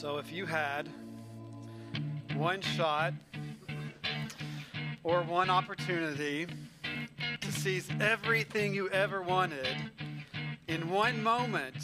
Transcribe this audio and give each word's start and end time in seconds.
So 0.00 0.18
if 0.18 0.30
you 0.30 0.46
had 0.46 0.88
one 2.36 2.60
shot 2.60 3.14
or 5.02 5.22
one 5.22 5.50
opportunity 5.50 6.46
to 7.40 7.52
seize 7.52 7.88
everything 8.00 8.72
you 8.72 8.88
ever 8.90 9.22
wanted 9.22 9.66
in 10.68 10.88
one 10.88 11.20
moment, 11.20 11.74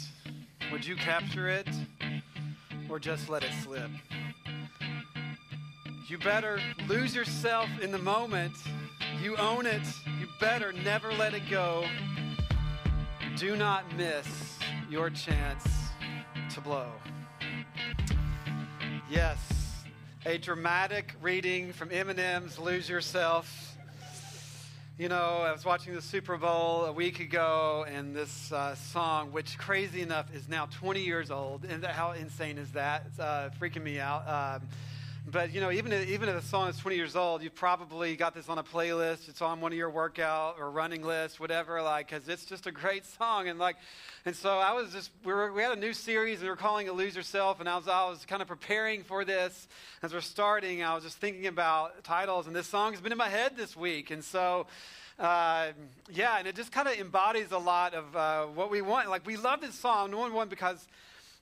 would 0.71 0.85
you 0.85 0.95
capture 0.95 1.49
it 1.49 1.67
or 2.89 2.99
just 2.99 3.27
let 3.27 3.43
it 3.43 3.51
slip? 3.61 3.91
You 6.07 6.17
better 6.17 6.61
lose 6.87 7.13
yourself 7.13 7.67
in 7.81 7.91
the 7.91 7.97
moment. 7.97 8.53
You 9.21 9.35
own 9.35 9.65
it. 9.65 9.85
You 10.21 10.27
better 10.39 10.71
never 10.71 11.11
let 11.11 11.33
it 11.33 11.49
go. 11.49 11.83
Do 13.35 13.57
not 13.57 13.83
miss 13.97 14.57
your 14.89 15.09
chance 15.09 15.65
to 16.53 16.61
blow. 16.61 16.93
Yes, 19.09 19.37
a 20.25 20.39
dramatic 20.39 21.13
reading 21.21 21.73
from 21.73 21.89
Eminem's 21.89 22.57
Lose 22.57 22.89
Yourself. 22.89 23.77
You 24.97 25.09
know, 25.09 25.43
I 25.43 25.51
was 25.51 25.63
watching 25.63 25.93
the 25.93 26.01
Super 26.01 26.37
Bowl 26.37 26.85
a 26.85 26.91
week 26.91 27.19
ago, 27.19 27.85
and 27.87 28.15
this 28.15 28.51
uh, 28.51 28.73
song, 28.73 29.31
which 29.31 29.59
crazy 29.59 30.01
enough 30.01 30.33
is 30.33 30.49
now 30.49 30.65
20 30.71 31.01
years 31.01 31.29
old, 31.29 31.65
and 31.65 31.85
how 31.85 32.13
insane 32.13 32.57
is 32.57 32.71
that? 32.71 33.03
It's 33.05 33.19
uh, 33.19 33.51
freaking 33.61 33.83
me 33.83 33.99
out. 33.99 34.27
Um, 34.27 34.67
but 35.27 35.53
you 35.53 35.59
know, 35.59 35.71
even 35.71 35.91
if, 35.91 36.07
even 36.07 36.29
if 36.29 36.35
a 36.35 36.41
song 36.45 36.69
is 36.69 36.77
20 36.77 36.95
years 36.95 37.15
old, 37.15 37.41
you've 37.41 37.55
probably 37.55 38.15
got 38.15 38.35
this 38.35 38.47
on 38.47 38.59
a 38.59 38.63
playlist. 38.63 39.27
It's 39.27 39.41
on 39.41 39.59
one 39.59 39.71
of 39.71 39.77
your 39.77 39.89
workout 39.89 40.57
or 40.59 40.69
running 40.69 41.01
lists, 41.01 41.39
whatever. 41.39 41.81
Like, 41.81 42.09
because 42.09 42.29
it's 42.29 42.45
just 42.45 42.67
a 42.67 42.71
great 42.71 43.05
song. 43.05 43.47
And 43.47 43.57
like, 43.57 43.77
and 44.25 44.35
so 44.35 44.59
I 44.59 44.73
was 44.73 44.91
just 44.93 45.09
we 45.23 45.33
were 45.33 45.51
we 45.51 45.63
had 45.63 45.75
a 45.75 45.79
new 45.79 45.93
series 45.93 46.39
and 46.39 46.43
we 46.43 46.49
were 46.49 46.55
calling 46.55 46.85
it 46.85 46.93
Lose 46.93 47.15
Yourself. 47.15 47.59
And 47.59 47.67
I 47.67 47.75
was 47.75 47.87
I 47.87 48.07
was 48.07 48.23
kind 48.25 48.43
of 48.43 48.47
preparing 48.47 49.03
for 49.03 49.25
this 49.25 49.67
as 50.03 50.13
we're 50.13 50.21
starting. 50.21 50.83
I 50.83 50.93
was 50.93 51.03
just 51.03 51.17
thinking 51.17 51.47
about 51.47 52.03
titles, 52.03 52.45
and 52.45 52.55
this 52.55 52.67
song 52.67 52.91
has 52.91 53.01
been 53.01 53.11
in 53.11 53.17
my 53.17 53.29
head 53.29 53.57
this 53.57 53.75
week. 53.75 54.11
And 54.11 54.23
so. 54.23 54.67
Uh, 55.17 55.71
yeah, 56.11 56.39
and 56.39 56.45
it 56.45 56.57
just 56.57 56.73
kind 56.73 56.89
of 56.89 56.93
embodies 56.95 57.53
a 57.53 57.57
lot 57.57 57.93
of 57.93 58.13
uh, 58.17 58.45
what 58.47 58.69
we 58.69 58.81
want. 58.81 59.09
Like 59.09 59.25
we 59.25 59.37
love 59.37 59.61
this 59.61 59.73
song, 59.73 60.11
number 60.11 60.35
one 60.35 60.49
because 60.49 60.85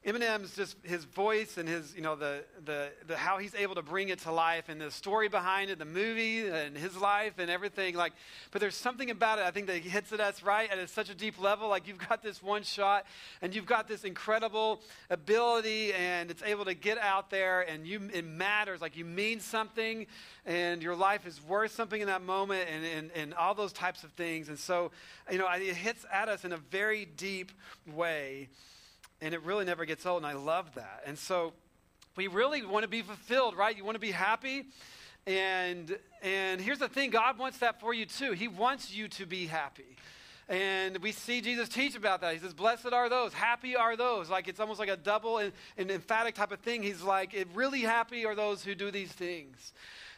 Eminem's 0.06 0.54
just 0.54 0.76
his 0.84 1.06
voice 1.06 1.58
and 1.58 1.68
his, 1.68 1.96
you 1.96 2.02
know, 2.02 2.18
the, 2.18 2.44
the, 2.66 2.90
the, 3.08 3.16
how 3.16 3.38
he's 3.38 3.56
able 3.56 3.76
to 3.76 3.82
bring 3.82 4.10
it 4.10 4.20
to 4.20 4.32
life 4.34 4.68
and 4.68 4.82
the 4.82 4.92
story 4.92 5.30
behind 5.30 5.70
it, 5.70 5.80
the 5.80 5.86
movie 5.86 6.46
and 6.46 6.78
his 6.78 6.98
life 6.98 7.36
and 7.38 7.50
everything. 7.50 7.96
Like, 7.96 8.12
but 8.52 8.60
there's 8.60 8.76
something 8.76 9.10
about 9.10 9.40
it 9.40 9.46
I 9.46 9.52
think 9.52 9.68
that 9.68 9.78
hits 9.78 10.12
at 10.12 10.20
us 10.20 10.44
right 10.44 10.70
at 10.70 10.90
such 10.90 11.10
a 11.10 11.16
deep 11.16 11.42
level. 11.42 11.70
Like 11.70 11.88
you've 11.88 12.06
got 12.10 12.22
this 12.22 12.44
one 12.44 12.64
shot 12.64 13.06
and 13.42 13.56
you've 13.56 13.66
got 13.66 13.88
this 13.88 14.04
incredible 14.04 14.82
ability 15.10 15.94
and 15.94 16.30
it's 16.30 16.44
able 16.44 16.66
to 16.66 16.74
get 16.74 16.98
out 16.98 17.30
there 17.30 17.62
and 17.62 17.88
you 17.88 18.02
it 18.14 18.26
matters. 18.26 18.82
Like 18.82 18.98
you 18.98 19.06
mean 19.06 19.40
something 19.40 20.06
and 20.46 20.84
your 20.84 20.98
life 20.98 21.26
is 21.26 21.42
worth 21.42 21.72
something 21.72 22.02
in 22.02 22.08
that 22.08 22.24
moment 22.24 22.68
and, 22.70 22.84
and, 22.86 23.12
and 23.16 23.34
all 23.36 23.54
those 23.54 23.72
types 23.72 24.04
of 24.04 24.12
things. 24.12 24.50
And 24.50 24.60
so, 24.60 24.92
you 25.32 25.38
know, 25.38 25.48
it 25.50 25.76
hits 25.76 26.06
at 26.12 26.28
us 26.28 26.44
in 26.44 26.52
a 26.52 26.58
very 26.58 27.06
deep 27.06 27.54
way 27.88 28.50
and 29.24 29.34
it 29.34 29.42
really 29.44 29.64
never 29.64 29.86
gets 29.86 30.06
old, 30.06 30.18
and 30.18 30.26
I 30.26 30.34
love 30.34 30.76
that. 30.76 31.04
And 31.06 31.18
so 31.18 31.54
we 32.18 32.28
really 32.28 32.66
want 32.66 32.84
to 32.84 32.90
be 32.90 33.02
fulfilled, 33.02 33.56
right? 33.56 33.76
You 33.76 33.86
want 33.86 33.96
to 33.96 34.02
be 34.02 34.12
happy. 34.12 34.66
And 35.26 35.98
and 36.22 36.60
here's 36.60 36.80
the 36.80 36.90
thing, 36.90 37.10
God 37.10 37.40
wants 37.40 37.60
that 37.60 37.80
for 37.80 37.94
you 37.94 38.06
too. 38.06 38.34
He 38.34 38.50
wants 38.50 38.94
you 38.94 39.08
to 39.08 39.26
be 39.26 39.46
happy. 39.46 39.96
And 40.50 40.98
we 40.98 41.14
see 41.14 41.40
Jesus 41.40 41.70
teach 41.70 41.96
about 41.96 42.20
that. 42.20 42.34
He 42.34 42.40
says, 42.40 42.54
Blessed 42.54 42.92
are 42.92 43.08
those, 43.08 43.34
happy 43.34 43.78
are 43.78 43.96
those. 43.96 44.30
Like 44.30 44.50
it's 44.50 44.60
almost 44.60 44.80
like 44.80 44.90
a 44.90 44.98
double 44.98 45.38
and, 45.38 45.54
and 45.78 45.90
emphatic 45.90 46.36
type 46.36 46.52
of 46.52 46.60
thing. 46.60 46.84
He's 46.84 47.02
like, 47.02 47.34
really 47.54 47.82
happy 47.82 48.26
are 48.26 48.36
those 48.36 48.62
who 48.62 48.76
do 48.76 48.92
these 48.92 49.12
things. 49.12 49.72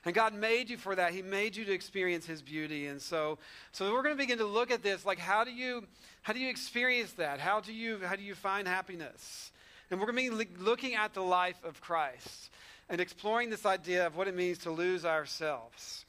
And 0.06 0.14
God 0.14 0.36
made 0.36 0.70
you 0.70 0.78
for 0.78 0.96
that. 0.96 1.14
He 1.14 1.24
made 1.24 1.56
you 1.56 1.66
to 1.66 1.72
experience 1.72 2.28
his 2.28 2.44
beauty. 2.44 2.86
And 2.88 3.02
so, 3.02 3.40
so 3.72 3.92
we're 3.92 4.04
going 4.04 4.14
to 4.14 4.20
begin 4.22 4.38
to 4.38 4.46
look 4.46 4.70
at 4.70 4.84
this. 4.84 5.04
Like, 5.04 5.18
how 5.18 5.44
do 5.44 5.52
you, 5.52 5.84
how 6.26 6.34
do 6.34 6.40
you 6.40 6.50
experience 6.50 7.12
that? 7.12 7.40
How 7.40 7.60
do 7.60 7.72
you, 7.72 8.00
how 8.04 8.16
do 8.16 8.24
you 8.24 8.34
find 8.34 8.68
happiness? 8.68 9.52
And 9.92 10.00
we're 10.00 10.12
going 10.12 10.28
to 10.28 10.36
be 10.36 10.48
looking 10.60 10.96
at 10.96 11.14
the 11.14 11.22
life 11.22 11.64
of 11.64 11.80
Christ 11.82 12.50
and 12.90 13.00
exploring 13.00 13.52
this 13.52 13.64
idea 13.64 14.08
of 14.08 14.16
what 14.16 14.28
it 14.28 14.36
means 14.36 14.58
to 14.60 14.72
lose 14.72 15.06
ourselves. 15.06 16.04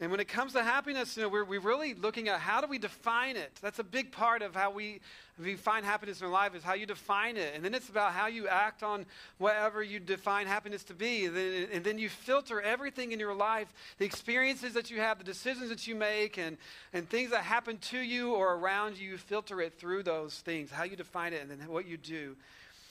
And 0.00 0.10
when 0.10 0.18
it 0.18 0.26
comes 0.26 0.54
to 0.54 0.64
happiness, 0.64 1.16
you 1.16 1.22
know, 1.22 1.28
we're, 1.28 1.44
we're 1.44 1.60
really 1.60 1.94
looking 1.94 2.26
at 2.26 2.40
how 2.40 2.60
do 2.60 2.66
we 2.66 2.78
define 2.78 3.36
it. 3.36 3.52
That's 3.62 3.78
a 3.78 3.84
big 3.84 4.10
part 4.10 4.42
of 4.42 4.56
how 4.56 4.72
we, 4.72 5.02
we 5.42 5.56
find 5.56 5.84
happiness 5.84 6.20
in 6.20 6.26
our 6.26 6.32
life 6.32 6.54
is 6.54 6.62
how 6.62 6.74
you 6.74 6.86
define 6.86 7.36
it. 7.36 7.54
And 7.54 7.64
then 7.64 7.74
it's 7.74 7.88
about 7.88 8.12
how 8.12 8.26
you 8.26 8.48
act 8.48 8.82
on 8.82 9.06
whatever 9.38 9.82
you 9.82 10.00
define 10.00 10.46
happiness 10.46 10.84
to 10.84 10.94
be. 10.94 11.26
And 11.26 11.36
then, 11.36 11.68
and 11.72 11.84
then 11.84 11.98
you 11.98 12.08
filter 12.08 12.60
everything 12.60 13.12
in 13.12 13.20
your 13.20 13.34
life, 13.34 13.72
the 13.98 14.04
experiences 14.04 14.74
that 14.74 14.90
you 14.90 15.00
have, 15.00 15.18
the 15.18 15.24
decisions 15.24 15.68
that 15.70 15.86
you 15.86 15.94
make, 15.94 16.38
and, 16.38 16.56
and 16.92 17.08
things 17.08 17.30
that 17.30 17.42
happen 17.42 17.78
to 17.78 17.98
you 17.98 18.34
or 18.34 18.54
around 18.54 18.98
you, 18.98 19.10
you 19.10 19.18
filter 19.18 19.60
it 19.60 19.78
through 19.78 20.02
those 20.02 20.38
things, 20.40 20.70
how 20.70 20.84
you 20.84 20.96
define 20.96 21.32
it, 21.32 21.42
and 21.42 21.50
then 21.50 21.58
what 21.68 21.86
you 21.86 21.96
do 21.96 22.36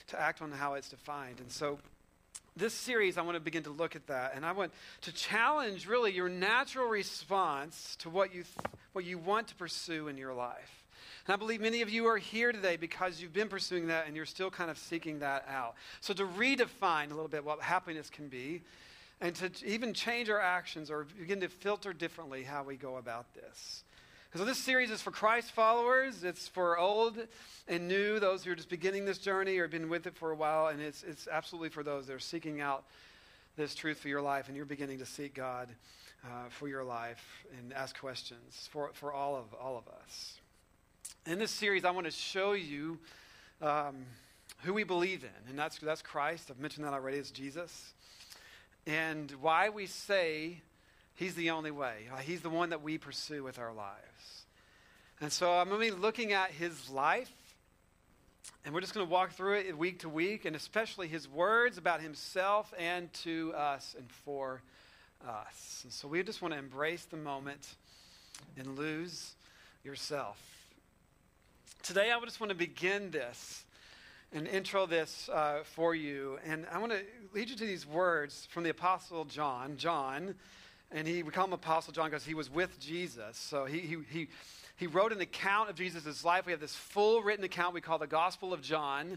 to 0.08 0.20
act 0.20 0.42
on 0.42 0.50
how 0.50 0.74
it's 0.74 0.88
defined. 0.88 1.40
And 1.40 1.50
so 1.50 1.78
this 2.56 2.74
series, 2.74 3.16
I 3.16 3.22
want 3.22 3.36
to 3.36 3.40
begin 3.40 3.62
to 3.64 3.70
look 3.70 3.96
at 3.96 4.06
that. 4.08 4.32
And 4.34 4.44
I 4.44 4.52
want 4.52 4.72
to 5.02 5.12
challenge 5.12 5.86
really 5.86 6.12
your 6.12 6.28
natural 6.28 6.88
response 6.88 7.96
to 8.00 8.10
what 8.10 8.34
you, 8.34 8.42
th- 8.42 8.74
what 8.92 9.04
you 9.04 9.18
want 9.18 9.48
to 9.48 9.54
pursue 9.54 10.08
in 10.08 10.16
your 10.16 10.34
life. 10.34 10.79
And 11.26 11.34
I 11.34 11.36
believe 11.36 11.60
many 11.60 11.82
of 11.82 11.90
you 11.90 12.06
are 12.06 12.16
here 12.16 12.52
today 12.52 12.76
because 12.76 13.20
you've 13.20 13.32
been 13.32 13.48
pursuing 13.48 13.88
that 13.88 14.06
and 14.06 14.16
you're 14.16 14.26
still 14.26 14.50
kind 14.50 14.70
of 14.70 14.78
seeking 14.78 15.20
that 15.20 15.46
out. 15.48 15.74
So, 16.00 16.14
to 16.14 16.24
redefine 16.24 17.06
a 17.06 17.14
little 17.14 17.28
bit 17.28 17.44
what 17.44 17.60
happiness 17.60 18.10
can 18.10 18.28
be, 18.28 18.62
and 19.20 19.34
to 19.36 19.50
even 19.66 19.92
change 19.92 20.30
our 20.30 20.40
actions 20.40 20.90
or 20.90 21.06
begin 21.18 21.40
to 21.40 21.48
filter 21.48 21.92
differently 21.92 22.42
how 22.42 22.62
we 22.62 22.76
go 22.76 22.96
about 22.96 23.26
this. 23.34 23.84
So, 24.34 24.44
this 24.44 24.58
series 24.58 24.90
is 24.90 25.02
for 25.02 25.10
Christ 25.10 25.50
followers. 25.50 26.24
It's 26.24 26.48
for 26.48 26.78
old 26.78 27.18
and 27.68 27.88
new, 27.88 28.18
those 28.18 28.44
who 28.44 28.52
are 28.52 28.56
just 28.56 28.68
beginning 28.68 29.04
this 29.04 29.18
journey 29.18 29.58
or 29.58 29.62
have 29.62 29.70
been 29.70 29.88
with 29.88 30.06
it 30.06 30.16
for 30.16 30.30
a 30.30 30.36
while. 30.36 30.68
And 30.68 30.80
it's, 30.80 31.02
it's 31.02 31.28
absolutely 31.30 31.68
for 31.68 31.82
those 31.82 32.06
that 32.06 32.14
are 32.14 32.20
seeking 32.20 32.60
out 32.60 32.84
this 33.56 33.74
truth 33.74 33.98
for 33.98 34.08
your 34.08 34.22
life 34.22 34.48
and 34.48 34.56
you're 34.56 34.64
beginning 34.64 34.98
to 35.00 35.06
seek 35.06 35.34
God 35.34 35.68
uh, 36.24 36.48
for 36.48 36.68
your 36.68 36.84
life 36.84 37.44
and 37.58 37.72
ask 37.72 37.98
questions 37.98 38.68
for, 38.72 38.90
for 38.94 39.12
all, 39.12 39.36
of, 39.36 39.52
all 39.54 39.76
of 39.76 39.86
us. 40.02 40.39
In 41.30 41.38
this 41.38 41.52
series, 41.52 41.84
I 41.84 41.92
want 41.92 42.06
to 42.06 42.10
show 42.10 42.54
you 42.54 42.98
um, 43.62 44.04
who 44.62 44.74
we 44.74 44.82
believe 44.82 45.22
in, 45.22 45.48
and 45.48 45.56
that's, 45.56 45.78
that's 45.78 46.02
Christ. 46.02 46.50
I've 46.50 46.58
mentioned 46.58 46.84
that 46.84 46.92
already. 46.92 47.18
It's 47.18 47.30
Jesus. 47.30 47.92
And 48.84 49.30
why 49.40 49.68
we 49.68 49.86
say 49.86 50.60
He's 51.14 51.36
the 51.36 51.50
only 51.50 51.70
way. 51.70 52.08
Uh, 52.12 52.16
he's 52.16 52.40
the 52.40 52.50
one 52.50 52.70
that 52.70 52.82
we 52.82 52.98
pursue 52.98 53.44
with 53.44 53.60
our 53.60 53.72
lives. 53.72 54.42
And 55.20 55.30
so 55.30 55.52
I'm 55.52 55.68
going 55.68 55.80
to 55.80 55.94
be 55.94 56.00
looking 56.00 56.32
at 56.32 56.50
his 56.50 56.90
life, 56.90 57.30
and 58.64 58.74
we're 58.74 58.80
just 58.80 58.92
going 58.92 59.06
to 59.06 59.12
walk 59.12 59.30
through 59.30 59.58
it 59.58 59.78
week 59.78 60.00
to 60.00 60.08
week, 60.08 60.46
and 60.46 60.56
especially 60.56 61.06
his 61.06 61.28
words 61.28 61.78
about 61.78 62.00
himself 62.00 62.74
and 62.76 63.12
to 63.22 63.54
us 63.54 63.94
and 63.96 64.10
for 64.10 64.62
us. 65.24 65.82
And 65.84 65.92
so 65.92 66.08
we 66.08 66.24
just 66.24 66.42
want 66.42 66.54
to 66.54 66.58
embrace 66.58 67.04
the 67.04 67.18
moment 67.18 67.68
and 68.58 68.76
lose 68.76 69.34
yourself. 69.84 70.59
Today, 71.82 72.12
I 72.12 72.20
just 72.20 72.40
want 72.40 72.50
to 72.50 72.56
begin 72.56 73.10
this 73.10 73.64
and 74.34 74.46
intro 74.46 74.84
this 74.84 75.30
uh, 75.32 75.60
for 75.64 75.94
you. 75.94 76.38
And 76.44 76.66
I 76.70 76.78
want 76.78 76.92
to 76.92 77.00
lead 77.32 77.48
you 77.48 77.56
to 77.56 77.64
these 77.64 77.86
words 77.86 78.46
from 78.50 78.64
the 78.64 78.70
Apostle 78.70 79.24
John. 79.24 79.78
John, 79.78 80.34
and 80.92 81.08
he, 81.08 81.22
we 81.22 81.30
call 81.30 81.46
him 81.46 81.54
Apostle 81.54 81.94
John 81.94 82.10
because 82.10 82.24
he 82.24 82.34
was 82.34 82.50
with 82.50 82.78
Jesus. 82.78 83.38
So 83.38 83.64
he, 83.64 83.80
he, 83.80 83.96
he 84.10 84.28
he 84.76 84.86
wrote 84.86 85.12
an 85.12 85.20
account 85.20 85.70
of 85.70 85.76
Jesus' 85.76 86.22
life. 86.24 86.46
We 86.46 86.52
have 86.52 86.60
this 86.60 86.74
full 86.74 87.22
written 87.22 87.44
account 87.44 87.74
we 87.74 87.80
call 87.80 87.98
the 87.98 88.06
Gospel 88.06 88.52
of 88.52 88.60
John. 88.60 89.16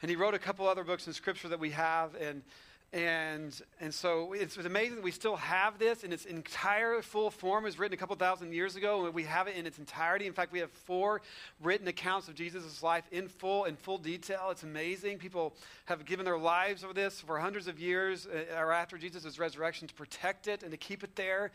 And 0.00 0.08
he 0.08 0.16
wrote 0.16 0.34
a 0.34 0.38
couple 0.38 0.68
other 0.68 0.84
books 0.84 1.08
in 1.08 1.12
Scripture 1.12 1.48
that 1.48 1.60
we 1.60 1.70
have. 1.70 2.14
And, 2.14 2.42
and, 2.90 3.60
and 3.80 3.92
so 3.92 4.32
it's, 4.32 4.56
it's 4.56 4.66
amazing 4.66 4.96
that 4.96 5.04
we 5.04 5.10
still 5.10 5.36
have 5.36 5.78
this 5.78 6.04
in 6.04 6.12
its 6.12 6.24
entire 6.24 7.02
full 7.02 7.30
form. 7.30 7.64
It 7.64 7.68
was 7.68 7.78
written 7.78 7.92
a 7.92 7.98
couple 7.98 8.16
thousand 8.16 8.54
years 8.54 8.76
ago, 8.76 9.04
and 9.04 9.14
we 9.14 9.24
have 9.24 9.46
it 9.46 9.56
in 9.56 9.66
its 9.66 9.78
entirety. 9.78 10.26
In 10.26 10.32
fact, 10.32 10.52
we 10.52 10.60
have 10.60 10.70
four 10.70 11.20
written 11.62 11.86
accounts 11.86 12.28
of 12.28 12.34
Jesus' 12.34 12.82
life 12.82 13.04
in 13.12 13.28
full, 13.28 13.64
in 13.64 13.76
full 13.76 13.98
detail. 13.98 14.48
It's 14.50 14.62
amazing. 14.62 15.18
People 15.18 15.54
have 15.84 16.06
given 16.06 16.24
their 16.24 16.38
lives 16.38 16.82
over 16.82 16.94
this 16.94 17.20
for 17.20 17.38
hundreds 17.38 17.68
of 17.68 17.78
years 17.78 18.26
uh, 18.26 18.56
or 18.56 18.72
after 18.72 18.96
Jesus' 18.96 19.38
resurrection 19.38 19.86
to 19.86 19.94
protect 19.94 20.48
it 20.48 20.62
and 20.62 20.70
to 20.70 20.78
keep 20.78 21.04
it 21.04 21.14
there. 21.14 21.50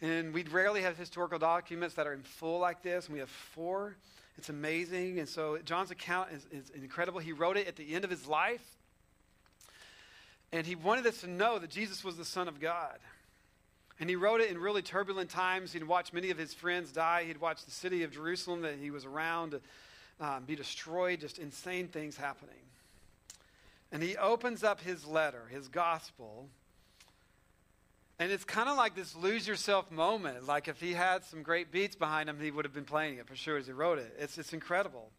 And 0.00 0.34
we 0.34 0.42
rarely 0.42 0.82
have 0.82 0.98
historical 0.98 1.38
documents 1.38 1.94
that 1.94 2.08
are 2.08 2.12
in 2.12 2.22
full 2.22 2.58
like 2.58 2.82
this, 2.82 3.06
and 3.06 3.12
we 3.12 3.20
have 3.20 3.30
four. 3.30 3.94
It's 4.36 4.48
amazing. 4.48 5.20
And 5.20 5.28
so 5.28 5.58
John's 5.64 5.92
account 5.92 6.30
is, 6.32 6.46
is 6.50 6.70
incredible. 6.70 7.20
He 7.20 7.30
wrote 7.32 7.56
it 7.56 7.68
at 7.68 7.76
the 7.76 7.94
end 7.94 8.02
of 8.02 8.10
his 8.10 8.26
life, 8.26 8.64
and 10.52 10.66
he 10.66 10.74
wanted 10.74 11.06
us 11.06 11.20
to 11.22 11.26
know 11.26 11.58
that 11.58 11.70
Jesus 11.70 12.04
was 12.04 12.16
the 12.16 12.24
Son 12.24 12.46
of 12.46 12.60
God. 12.60 12.98
And 13.98 14.10
he 14.10 14.16
wrote 14.16 14.40
it 14.40 14.50
in 14.50 14.58
really 14.58 14.82
turbulent 14.82 15.30
times. 15.30 15.72
He'd 15.72 15.84
watched 15.84 16.12
many 16.12 16.30
of 16.30 16.38
his 16.38 16.52
friends 16.52 16.92
die. 16.92 17.24
He'd 17.24 17.40
watched 17.40 17.64
the 17.64 17.70
city 17.70 18.02
of 18.02 18.12
Jerusalem 18.12 18.62
that 18.62 18.74
he 18.80 18.90
was 18.90 19.04
around 19.04 19.60
um, 20.20 20.44
be 20.44 20.56
destroyed, 20.56 21.20
just 21.20 21.38
insane 21.38 21.88
things 21.88 22.16
happening. 22.16 22.54
And 23.90 24.02
he 24.02 24.16
opens 24.16 24.64
up 24.64 24.80
his 24.80 25.06
letter, 25.06 25.42
his 25.50 25.68
gospel. 25.68 26.48
And 28.18 28.30
it's 28.30 28.44
kind 28.44 28.68
of 28.68 28.76
like 28.76 28.94
this 28.94 29.14
lose 29.16 29.46
yourself 29.46 29.90
moment. 29.90 30.46
Like 30.46 30.68
if 30.68 30.80
he 30.80 30.92
had 30.92 31.24
some 31.24 31.42
great 31.42 31.72
beats 31.72 31.96
behind 31.96 32.28
him, 32.28 32.38
he 32.40 32.50
would 32.50 32.64
have 32.64 32.74
been 32.74 32.84
playing 32.84 33.18
it 33.18 33.26
for 33.26 33.36
sure 33.36 33.56
as 33.56 33.66
he 33.66 33.72
wrote 33.72 33.98
it. 33.98 34.14
It's, 34.18 34.38
it's 34.38 34.52
incredible. 34.52 35.10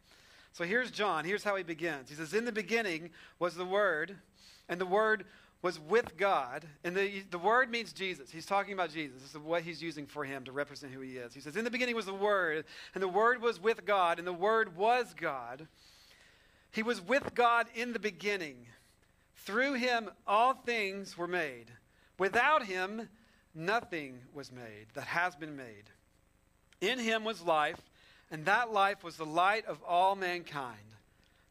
So 0.54 0.64
here's 0.64 0.92
John. 0.92 1.26
Here's 1.26 1.44
how 1.44 1.56
he 1.56 1.64
begins. 1.64 2.10
He 2.10 2.16
says, 2.16 2.34
In 2.34 2.46
the 2.46 2.52
beginning 2.52 3.10
was 3.40 3.56
the 3.56 3.66
Word, 3.66 4.16
and 4.70 4.80
the 4.80 4.86
Word 4.86 5.26
was 5.62 5.80
with 5.80 6.18
God. 6.18 6.66
And 6.84 6.96
the, 6.96 7.24
the 7.30 7.40
Word 7.40 7.70
means 7.70 7.94
Jesus. 7.94 8.30
He's 8.30 8.46
talking 8.46 8.74
about 8.74 8.92
Jesus. 8.92 9.22
This 9.22 9.32
is 9.32 9.38
what 9.38 9.64
he's 9.64 9.82
using 9.82 10.06
for 10.06 10.26
him 10.26 10.44
to 10.46 10.52
represent 10.52 10.92
who 10.92 11.02
he 11.02 11.18
is. 11.18 11.34
He 11.34 11.40
says, 11.40 11.56
In 11.56 11.64
the 11.64 11.72
beginning 11.72 11.96
was 11.96 12.06
the 12.06 12.14
Word, 12.14 12.66
and 12.94 13.02
the 13.02 13.08
Word 13.08 13.42
was 13.42 13.60
with 13.60 13.86
God, 13.86 14.20
and 14.20 14.28
the 14.28 14.34
Word 14.34 14.76
was 14.76 15.14
God. 15.20 15.68
He 16.72 16.84
was 16.84 17.00
with 17.00 17.36
God 17.36 17.68
in 17.76 17.94
the 17.94 18.00
beginning. 18.00 18.66
Through 19.36 19.74
him, 19.74 20.10
all 20.26 20.54
things 20.54 21.18
were 21.18 21.28
made. 21.28 21.66
Without 22.18 22.66
him, 22.66 23.10
nothing 23.54 24.20
was 24.34 24.52
made 24.52 24.88
that 24.94 25.06
has 25.06 25.36
been 25.36 25.56
made. 25.56 25.90
In 26.82 27.00
him 27.00 27.24
was 27.24 27.42
life 27.42 27.80
and 28.34 28.46
that 28.46 28.74
life 28.74 29.04
was 29.04 29.16
the 29.16 29.26
light 29.26 29.66
of 29.68 29.82
all 29.84 30.16
mankind. 30.16 30.96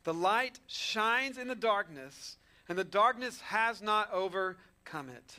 The 0.02 0.12
light 0.12 0.58
shines 0.66 1.38
in 1.38 1.46
the 1.46 1.54
darkness, 1.54 2.36
and 2.68 2.78
the 2.78 2.84
darkness 2.84 3.40
has 3.42 3.82
not 3.82 4.12
overcome 4.12 5.08
it. 5.08 5.36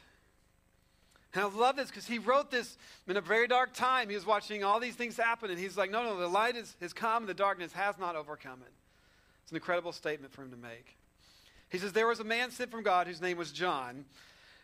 And 1.33 1.43
I 1.43 1.47
love 1.47 1.75
this 1.75 1.87
because 1.87 2.05
he 2.05 2.19
wrote 2.19 2.51
this 2.51 2.77
in 3.07 3.17
a 3.17 3.21
very 3.21 3.47
dark 3.47 3.73
time. 3.73 4.09
He 4.09 4.15
was 4.15 4.25
watching 4.25 4.63
all 4.63 4.79
these 4.79 4.95
things 4.95 5.17
happen, 5.17 5.49
and 5.49 5.59
he's 5.59 5.75
like, 5.75 5.89
no, 5.89 6.03
no, 6.03 6.19
the 6.19 6.27
light 6.27 6.55
is, 6.55 6.75
has 6.79 6.93
come, 6.93 7.23
and 7.23 7.29
the 7.29 7.33
darkness 7.33 7.73
has 7.73 7.97
not 7.97 8.15
overcome 8.15 8.61
it. 8.61 8.71
It's 9.41 9.51
an 9.51 9.57
incredible 9.57 9.91
statement 9.91 10.31
for 10.31 10.43
him 10.43 10.51
to 10.51 10.57
make. 10.57 10.95
He 11.69 11.79
says, 11.79 11.91
There 11.91 12.07
was 12.07 12.19
a 12.19 12.23
man 12.23 12.51
sent 12.51 12.69
from 12.69 12.83
God 12.83 13.07
whose 13.07 13.19
name 13.19 13.37
was 13.37 13.51
John. 13.51 14.05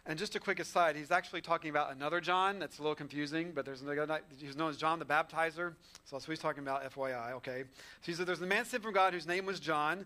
And 0.06 0.18
just 0.18 0.36
a 0.36 0.40
quick 0.40 0.60
aside, 0.60 0.96
he's 0.96 1.12
actually 1.12 1.42
talking 1.42 1.70
about 1.70 1.92
another 1.92 2.22
John. 2.22 2.58
That's 2.58 2.80
a 2.80 2.82
little 2.82 2.96
confusing, 2.96 3.52
but 3.54 3.66
there's 3.66 3.82
another, 3.82 4.22
he's 4.40 4.56
known 4.56 4.70
as 4.70 4.78
John 4.78 4.98
the 4.98 5.06
Baptizer. 5.06 5.74
So 6.06 6.16
that's 6.16 6.28
what 6.28 6.30
he's 6.30 6.40
talking 6.40 6.64
about, 6.64 6.90
FYI, 6.94 7.34
okay? 7.34 7.64
So 8.02 8.06
he 8.12 8.14
said, 8.14 8.28
There's 8.28 8.42
a 8.42 8.46
man 8.46 8.64
sent 8.64 8.84
from 8.84 8.94
God 8.94 9.14
whose 9.14 9.28
name 9.28 9.46
was 9.46 9.60
John. 9.60 10.06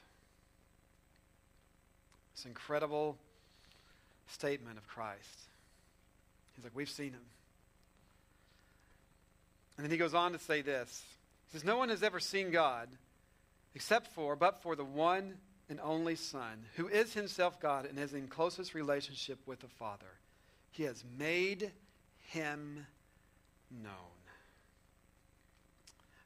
This 2.41 2.47
incredible 2.47 3.17
statement 4.25 4.79
of 4.79 4.87
Christ. 4.87 5.41
He's 6.55 6.63
like, 6.63 6.75
We've 6.75 6.89
seen 6.89 7.11
him. 7.11 7.21
And 9.77 9.85
then 9.85 9.91
he 9.91 9.97
goes 9.97 10.15
on 10.15 10.31
to 10.31 10.39
say 10.39 10.63
this 10.63 11.03
He 11.45 11.51
says, 11.51 11.63
No 11.63 11.77
one 11.77 11.89
has 11.89 12.01
ever 12.01 12.19
seen 12.19 12.49
God 12.49 12.89
except 13.75 14.07
for, 14.07 14.35
but 14.35 14.59
for 14.63 14.75
the 14.75 14.83
one 14.83 15.35
and 15.69 15.79
only 15.83 16.15
Son, 16.15 16.65
who 16.77 16.87
is 16.87 17.13
himself 17.13 17.59
God 17.59 17.85
and 17.85 17.99
is 17.99 18.15
in 18.15 18.27
closest 18.27 18.73
relationship 18.73 19.37
with 19.45 19.59
the 19.59 19.67
Father. 19.67 20.17
He 20.71 20.81
has 20.83 21.03
made 21.19 21.71
him 22.29 22.87
known. 23.69 24.20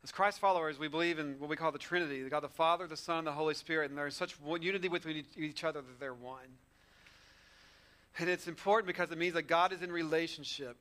As 0.05 0.11
Christ 0.11 0.39
followers, 0.39 0.77
we 0.77 0.87
believe 0.87 1.17
in 1.17 1.39
what 1.39 1.49
we 1.49 1.55
call 1.55 1.71
the 1.71 1.79
Trinity 1.79 2.21
God 2.29 2.41
the 2.41 2.47
Father, 2.47 2.85
the 2.85 2.95
Son, 2.95 3.17
and 3.17 3.27
the 3.27 3.31
Holy 3.31 3.55
Spirit, 3.55 3.89
and 3.89 3.97
they're 3.97 4.05
in 4.05 4.11
such 4.11 4.35
unity 4.61 4.87
with 4.87 5.07
each 5.35 5.63
other 5.63 5.81
that 5.81 5.99
they're 5.99 6.13
one. 6.13 6.45
And 8.19 8.29
it's 8.29 8.47
important 8.47 8.85
because 8.85 9.09
it 9.09 9.17
means 9.17 9.33
that 9.33 9.47
God 9.47 9.73
is 9.73 9.81
in 9.81 9.91
relationship. 9.91 10.79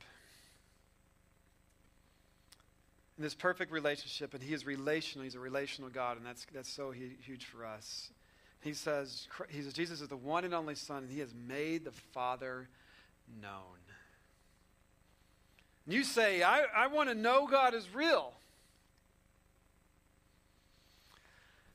In 3.17 3.23
this 3.23 3.33
perfect 3.33 3.71
relationship, 3.71 4.35
and 4.35 4.43
He 4.43 4.53
is 4.53 4.63
relational. 4.63 5.23
He's 5.23 5.33
a 5.33 5.39
relational 5.39 5.89
God, 5.89 6.17
and 6.17 6.25
that's, 6.25 6.45
that's 6.53 6.69
so 6.69 6.91
huge 6.91 7.45
for 7.45 7.65
us. 7.65 8.11
He 8.61 8.73
says, 8.73 9.27
he 9.49 9.63
says, 9.63 9.73
Jesus 9.73 10.01
is 10.01 10.07
the 10.07 10.15
one 10.15 10.45
and 10.45 10.53
only 10.53 10.75
Son, 10.75 11.01
and 11.01 11.11
he 11.11 11.21
has 11.21 11.33
made 11.47 11.83
the 11.83 11.91
Father 12.13 12.67
known. 13.41 13.79
You 15.87 16.03
say, 16.03 16.43
I, 16.43 16.65
I 16.75 16.85
want 16.85 17.09
to 17.09 17.15
know 17.15 17.47
God 17.47 17.73
is 17.73 17.87
real. 17.91 18.31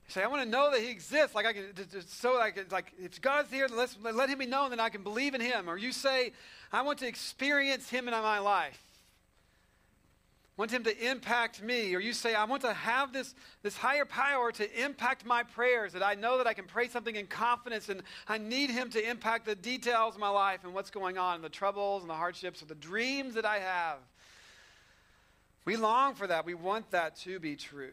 say, 0.11 0.23
I 0.23 0.27
want 0.27 0.43
to 0.43 0.49
know 0.49 0.71
that 0.71 0.81
He 0.81 0.89
exists. 0.89 1.35
Like 1.35 1.45
I 1.45 1.53
can, 1.53 1.65
so 2.07 2.39
I 2.39 2.51
can, 2.51 2.65
like 2.71 2.91
if 3.01 3.21
God's 3.21 3.51
here, 3.51 3.67
let's 3.71 3.97
let 4.01 4.29
Him 4.29 4.39
be 4.39 4.45
known, 4.45 4.69
then 4.69 4.79
I 4.79 4.89
can 4.89 5.03
believe 5.03 5.33
in 5.33 5.41
Him. 5.41 5.69
Or 5.69 5.77
you 5.77 5.91
say, 5.91 6.33
I 6.71 6.81
want 6.81 6.99
to 6.99 7.07
experience 7.07 7.89
Him 7.89 8.07
in 8.07 8.13
my 8.13 8.39
life 8.39 8.81
want 10.61 10.69
him 10.69 10.83
to 10.83 11.09
impact 11.09 11.63
me, 11.63 11.95
or 11.95 11.99
you 11.99 12.13
say, 12.13 12.35
I 12.35 12.43
want 12.43 12.61
to 12.61 12.71
have 12.71 13.11
this, 13.11 13.33
this 13.63 13.75
higher 13.75 14.05
power 14.05 14.51
to 14.51 14.83
impact 14.83 15.25
my 15.25 15.41
prayers, 15.41 15.93
that 15.93 16.03
I 16.03 16.13
know 16.13 16.37
that 16.37 16.45
I 16.45 16.53
can 16.53 16.65
pray 16.65 16.87
something 16.87 17.15
in 17.15 17.25
confidence, 17.25 17.89
and 17.89 18.03
I 18.27 18.37
need 18.37 18.69
him 18.69 18.91
to 18.91 19.09
impact 19.09 19.47
the 19.47 19.55
details 19.55 20.13
of 20.13 20.21
my 20.21 20.29
life 20.29 20.59
and 20.63 20.71
what's 20.71 20.91
going 20.91 21.17
on, 21.17 21.35
and 21.35 21.43
the 21.43 21.49
troubles 21.49 22.03
and 22.03 22.09
the 22.11 22.15
hardships, 22.15 22.61
or 22.61 22.65
the 22.65 22.75
dreams 22.75 23.33
that 23.33 23.43
I 23.43 23.57
have. 23.57 23.97
We 25.65 25.77
long 25.77 26.13
for 26.13 26.27
that. 26.27 26.45
We 26.45 26.53
want 26.53 26.91
that 26.91 27.15
to 27.21 27.39
be 27.39 27.55
true. 27.55 27.89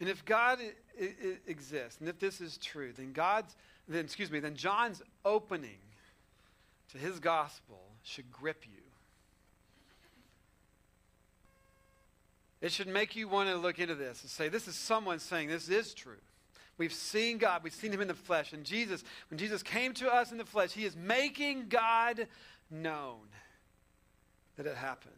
And 0.00 0.08
if 0.08 0.24
God 0.24 0.60
I- 0.60 0.74
I 1.02 1.36
exists, 1.46 2.00
and 2.00 2.08
if 2.08 2.18
this 2.18 2.40
is 2.40 2.56
true, 2.58 2.92
then 2.92 3.12
God's, 3.12 3.56
then 3.88 4.04
excuse 4.04 4.30
me, 4.30 4.40
then 4.40 4.54
John's 4.54 5.02
opening 5.24 5.78
to 6.92 6.98
his 6.98 7.18
gospel 7.18 7.80
should 8.02 8.30
grip 8.32 8.64
you. 8.66 8.82
It 12.60 12.72
should 12.72 12.88
make 12.88 13.14
you 13.14 13.28
want 13.28 13.48
to 13.48 13.56
look 13.56 13.78
into 13.78 13.94
this 13.94 14.22
and 14.22 14.30
say, 14.30 14.48
this 14.48 14.66
is 14.66 14.74
someone 14.74 15.18
saying 15.20 15.48
this 15.48 15.68
is 15.68 15.94
true. 15.94 16.16
We've 16.76 16.92
seen 16.92 17.38
God, 17.38 17.62
we've 17.64 17.74
seen 17.74 17.92
him 17.92 18.00
in 18.00 18.08
the 18.08 18.14
flesh. 18.14 18.52
And 18.52 18.64
Jesus, 18.64 19.02
when 19.30 19.38
Jesus 19.38 19.62
came 19.62 19.94
to 19.94 20.12
us 20.12 20.32
in 20.32 20.38
the 20.38 20.44
flesh, 20.44 20.72
he 20.72 20.84
is 20.84 20.96
making 20.96 21.68
God 21.68 22.26
known 22.70 23.28
that 24.56 24.66
it 24.66 24.76
happened. 24.76 25.14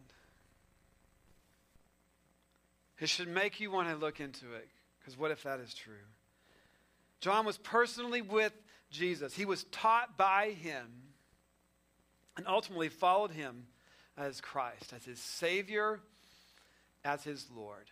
It 3.00 3.09
should 3.09 3.28
make 3.28 3.61
you 3.61 3.71
want 3.71 3.88
to 3.88 3.97
look 3.97 4.21
into 4.21 4.52
it, 4.54 4.69
because 4.99 5.19
what 5.19 5.30
if 5.30 5.42
that 5.45 5.59
is 5.59 5.73
true? 5.73 5.95
John 7.21 7.47
was 7.47 7.59
personally 7.59 8.23
with 8.23 8.52
Jesus, 8.90 9.35
he 9.35 9.45
was 9.45 9.64
taught 9.64 10.16
by 10.16 10.50
him, 10.50 10.87
and 12.37 12.47
ultimately 12.47 12.88
followed 12.88 13.30
him 13.30 13.66
as 14.16 14.40
Christ, 14.40 14.92
as 14.95 15.04
his 15.04 15.19
Savior 15.19 16.00
as 17.04 17.25
his 17.25 17.47
Lord. 17.54 17.90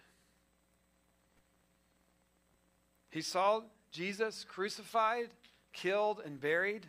He 3.11 3.23
saw 3.23 3.63
Jesus 3.91 4.45
crucified, 4.45 5.29
killed, 5.73 6.21
and 6.25 6.41
buried, 6.41 6.87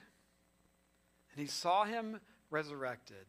and 1.32 1.40
he 1.40 1.48
saw 1.48 1.86
him 1.86 2.20
resurrected. 2.50 3.26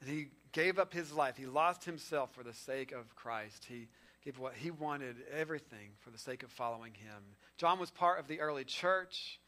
And 0.00 0.10
he 0.10 0.26
gave 0.54 0.78
up 0.78 0.94
his 0.94 1.12
life. 1.12 1.36
He 1.36 1.44
lost 1.44 1.84
himself 1.84 2.32
for 2.32 2.42
the 2.42 2.54
sake 2.54 2.92
of 2.92 3.14
Christ. 3.14 3.66
He 3.68 3.88
gave 4.24 4.38
what 4.38 4.54
he 4.54 4.70
wanted, 4.70 5.16
everything, 5.30 5.90
for 6.00 6.08
the 6.08 6.16
sake 6.16 6.42
of 6.42 6.50
following 6.50 6.94
him. 6.94 7.22
John 7.58 7.78
was 7.78 7.90
part 7.90 8.18
of 8.18 8.26
the 8.26 8.40
early 8.40 8.64
church. 8.64 9.38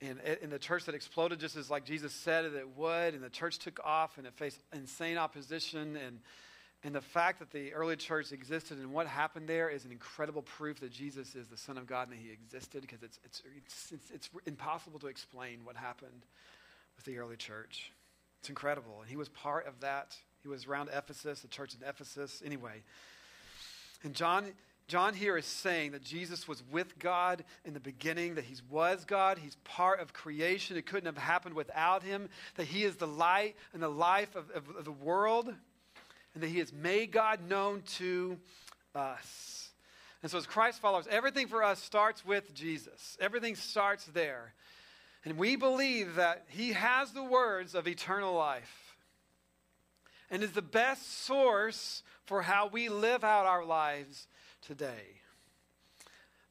In, 0.00 0.20
in 0.42 0.50
the 0.50 0.58
church 0.58 0.84
that 0.86 0.94
exploded 0.94 1.40
just 1.40 1.56
as 1.56 1.70
like 1.70 1.84
Jesus 1.84 2.12
said 2.12 2.44
that 2.44 2.58
it 2.58 2.76
would, 2.76 3.14
and 3.14 3.22
the 3.22 3.30
church 3.30 3.58
took 3.58 3.80
off 3.84 4.18
and 4.18 4.26
it 4.26 4.34
faced 4.34 4.60
insane 4.72 5.16
opposition 5.16 5.96
and 5.96 6.20
And 6.84 6.94
the 6.94 7.00
fact 7.00 7.38
that 7.38 7.50
the 7.52 7.72
early 7.74 7.94
church 7.94 8.32
existed 8.32 8.78
and 8.78 8.92
what 8.92 9.06
happened 9.06 9.48
there 9.48 9.68
is 9.68 9.84
an 9.84 9.92
incredible 9.92 10.42
proof 10.42 10.80
that 10.80 10.90
Jesus 10.90 11.36
is 11.36 11.46
the 11.46 11.56
Son 11.56 11.78
of 11.78 11.86
God 11.86 12.08
and 12.08 12.18
that 12.18 12.22
he 12.22 12.32
existed 12.32 12.80
because 12.80 13.02
it's, 13.04 13.20
it's, 13.24 13.42
it's, 13.56 13.92
it's, 13.92 14.10
it's 14.10 14.30
impossible 14.46 14.98
to 15.00 15.06
explain 15.06 15.60
what 15.64 15.76
happened 15.76 16.26
with 16.96 17.04
the 17.04 17.18
early 17.18 17.36
church. 17.36 17.92
It's 18.42 18.48
incredible. 18.48 18.96
And 19.00 19.08
he 19.08 19.14
was 19.14 19.28
part 19.28 19.68
of 19.68 19.78
that. 19.82 20.16
He 20.42 20.48
was 20.48 20.66
around 20.66 20.88
Ephesus, 20.92 21.42
the 21.42 21.46
church 21.46 21.76
in 21.80 21.88
Ephesus. 21.88 22.42
Anyway, 22.44 22.82
and 24.02 24.14
John, 24.14 24.46
John 24.88 25.14
here 25.14 25.36
is 25.36 25.46
saying 25.46 25.92
that 25.92 26.02
Jesus 26.02 26.48
was 26.48 26.60
with 26.72 26.98
God 26.98 27.44
in 27.64 27.72
the 27.72 27.78
beginning, 27.78 28.34
that 28.34 28.42
he 28.42 28.56
was 28.68 29.04
God, 29.04 29.38
he's 29.38 29.54
part 29.62 30.00
of 30.00 30.12
creation. 30.12 30.76
It 30.76 30.86
couldn't 30.86 31.06
have 31.06 31.16
happened 31.16 31.54
without 31.54 32.02
him, 32.02 32.28
that 32.56 32.66
he 32.66 32.82
is 32.82 32.96
the 32.96 33.06
light 33.06 33.54
and 33.72 33.80
the 33.80 33.88
life 33.88 34.34
of, 34.34 34.50
of, 34.50 34.68
of 34.76 34.84
the 34.84 34.90
world 34.90 35.54
and 36.34 36.42
that 36.42 36.48
he 36.48 36.58
has 36.58 36.72
made 36.72 37.12
God 37.12 37.48
known 37.48 37.82
to 37.98 38.38
us. 38.92 39.70
And 40.20 40.32
so, 40.32 40.38
as 40.38 40.46
Christ 40.46 40.80
followers, 40.80 41.06
everything 41.08 41.46
for 41.46 41.62
us 41.62 41.80
starts 41.80 42.24
with 42.24 42.52
Jesus. 42.54 43.16
Everything 43.20 43.54
starts 43.54 44.04
there. 44.06 44.52
And 45.24 45.38
we 45.38 45.56
believe 45.56 46.16
that 46.16 46.46
he 46.48 46.72
has 46.72 47.12
the 47.12 47.22
words 47.22 47.74
of 47.74 47.86
eternal 47.86 48.34
life 48.34 48.96
and 50.30 50.42
is 50.42 50.52
the 50.52 50.62
best 50.62 51.24
source 51.24 52.02
for 52.24 52.42
how 52.42 52.68
we 52.68 52.88
live 52.88 53.22
out 53.22 53.46
our 53.46 53.64
lives 53.64 54.26
today. 54.62 55.20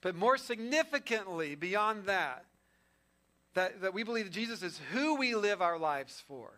But 0.02 0.16
more 0.16 0.38
significantly, 0.38 1.56
beyond 1.56 2.06
that, 2.06 2.46
that, 3.54 3.82
that 3.82 3.94
we 3.94 4.04
believe 4.04 4.26
that 4.26 4.34
Jesus 4.34 4.64
is 4.64 4.80
who 4.92 5.16
we 5.16 5.36
live 5.36 5.62
our 5.62 5.78
lives 5.78 6.24
for. 6.28 6.52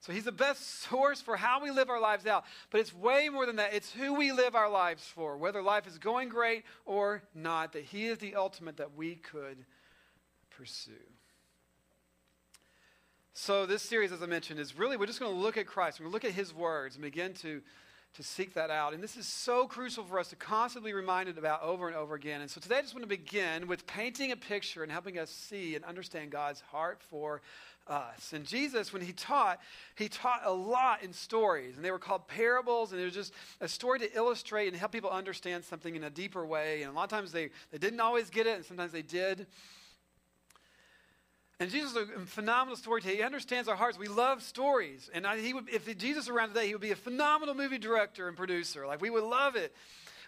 So 0.00 0.12
he's 0.12 0.24
the 0.24 0.32
best 0.32 0.82
source 0.82 1.20
for 1.20 1.36
how 1.36 1.62
we 1.62 1.70
live 1.70 1.90
our 1.90 2.00
lives 2.00 2.26
out. 2.26 2.44
But 2.70 2.80
it's 2.80 2.94
way 2.94 3.28
more 3.28 3.46
than 3.46 3.56
that. 3.56 3.74
It's 3.74 3.92
who 3.92 4.14
we 4.14 4.32
live 4.32 4.56
our 4.56 4.70
lives 4.70 5.04
for, 5.04 5.36
whether 5.36 5.62
life 5.62 5.86
is 5.86 5.98
going 5.98 6.28
great 6.28 6.64
or 6.84 7.22
not, 7.34 7.72
that 7.74 7.84
he 7.84 8.06
is 8.06 8.18
the 8.18 8.34
ultimate 8.34 8.78
that 8.78 8.96
we 8.96 9.14
could 9.14 9.64
pursue. 10.50 10.92
So 13.34 13.64
this 13.66 13.82
series, 13.82 14.12
as 14.12 14.22
I 14.22 14.26
mentioned, 14.26 14.60
is 14.60 14.76
really, 14.78 14.96
we're 14.96 15.06
just 15.06 15.20
going 15.20 15.32
to 15.32 15.38
look 15.38 15.56
at 15.56 15.66
Christ. 15.66 15.98
We're 15.98 16.04
going 16.04 16.12
to 16.12 16.14
look 16.14 16.24
at 16.24 16.36
his 16.36 16.54
words 16.54 16.96
and 16.96 17.02
begin 17.02 17.32
to 17.34 17.62
to 18.14 18.22
seek 18.22 18.52
that 18.54 18.70
out. 18.70 18.92
And 18.92 19.02
this 19.02 19.16
is 19.16 19.26
so 19.26 19.66
crucial 19.66 20.04
for 20.04 20.18
us 20.18 20.28
to 20.28 20.36
constantly 20.36 20.90
be 20.90 20.94
reminded 20.94 21.38
about 21.38 21.62
over 21.62 21.86
and 21.86 21.96
over 21.96 22.14
again. 22.14 22.42
And 22.42 22.50
so 22.50 22.60
today 22.60 22.76
I 22.76 22.82
just 22.82 22.94
want 22.94 23.04
to 23.04 23.08
begin 23.08 23.66
with 23.66 23.86
painting 23.86 24.32
a 24.32 24.36
picture 24.36 24.82
and 24.82 24.92
helping 24.92 25.18
us 25.18 25.30
see 25.30 25.76
and 25.76 25.84
understand 25.84 26.30
God's 26.30 26.60
heart 26.60 27.00
for 27.08 27.40
us. 27.88 28.34
And 28.34 28.44
Jesus, 28.44 28.92
when 28.92 29.00
he 29.00 29.12
taught, 29.12 29.60
he 29.96 30.08
taught 30.08 30.42
a 30.44 30.52
lot 30.52 31.02
in 31.02 31.12
stories, 31.12 31.76
and 31.76 31.84
they 31.84 31.90
were 31.90 31.98
called 31.98 32.28
parables, 32.28 32.92
and 32.92 33.00
it 33.00 33.04
was 33.04 33.14
just 33.14 33.32
a 33.60 33.68
story 33.68 33.98
to 34.00 34.14
illustrate 34.14 34.68
and 34.68 34.76
help 34.76 34.92
people 34.92 35.10
understand 35.10 35.64
something 35.64 35.96
in 35.96 36.04
a 36.04 36.10
deeper 36.10 36.44
way. 36.44 36.82
And 36.82 36.92
a 36.92 36.94
lot 36.94 37.04
of 37.04 37.10
times 37.10 37.32
they, 37.32 37.48
they 37.70 37.78
didn't 37.78 38.00
always 38.00 38.28
get 38.28 38.46
it, 38.46 38.56
and 38.56 38.64
sometimes 38.64 38.92
they 38.92 39.02
did. 39.02 39.46
And 41.62 41.70
Jesus 41.70 41.92
is 41.92 41.96
a 41.96 42.26
phenomenal 42.26 42.74
storyteller. 42.74 43.14
He 43.14 43.22
understands 43.22 43.68
our 43.68 43.76
hearts. 43.76 43.96
We 43.96 44.08
love 44.08 44.42
stories. 44.42 45.08
And 45.14 45.24
I, 45.24 45.38
he 45.38 45.54
would, 45.54 45.68
if 45.68 45.96
Jesus 45.96 46.28
were 46.28 46.34
around 46.34 46.48
today, 46.48 46.66
he 46.66 46.74
would 46.74 46.82
be 46.82 46.90
a 46.90 46.96
phenomenal 46.96 47.54
movie 47.54 47.78
director 47.78 48.26
and 48.26 48.36
producer. 48.36 48.84
Like, 48.84 49.00
we 49.00 49.10
would 49.10 49.22
love 49.22 49.54
it. 49.54 49.72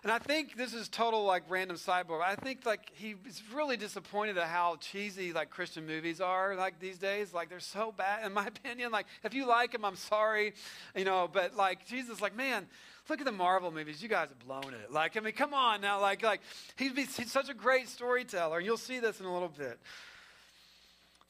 And 0.05 0.13
I 0.13 0.21
think 0.21 0.57
this 0.57 0.75
is 0.75 0.89
total 0.89 1.25
like 1.25 1.43
random 1.49 1.77
sidebar. 1.77 2.23
I 2.23 2.37
think 2.37 2.65
like 2.65 2.93
he's 2.95 3.43
really 3.53 3.77
disappointed 3.77 4.39
at 4.39 4.47
how 4.47 4.77
cheesy 4.77 5.33
like 5.33 5.51
Christian 5.51 5.89
movies 5.89 6.21
are 6.21 6.55
like 6.55 6.79
these 6.79 6.99
days. 6.99 7.35
Like 7.35 7.49
they're 7.49 7.59
so 7.59 7.91
bad, 7.91 8.25
in 8.25 8.33
my 8.33 8.47
opinion. 8.63 8.93
Like 8.93 9.07
if 9.25 9.35
you 9.35 9.45
like 9.45 9.73
them, 9.73 9.85
I'm 9.85 9.97
sorry, 9.97 10.53
you 10.95 11.05
know. 11.05 11.29
But 11.33 11.57
like 11.57 11.87
Jesus, 11.87 12.21
like 12.21 12.37
man, 12.37 12.67
look 13.09 13.19
at 13.19 13.25
the 13.25 13.33
Marvel 13.33 13.73
movies. 13.73 14.03
You 14.03 14.11
guys 14.11 14.29
have 14.29 14.39
blown 14.41 14.75
it. 14.75 14.93
Like 14.93 15.17
I 15.17 15.21
mean, 15.21 15.33
come 15.33 15.55
on 15.55 15.81
now. 15.81 16.01
Like 16.03 16.23
like 16.23 16.43
he'd 16.77 16.95
be 16.95 17.05
he's 17.05 17.33
such 17.33 17.49
a 17.49 17.55
great 17.55 17.89
storyteller, 17.89 18.59
and 18.59 18.67
you'll 18.67 18.77
see 18.77 19.01
this 19.01 19.21
in 19.21 19.27
a 19.27 19.33
little 19.33 19.49
bit. 19.49 19.81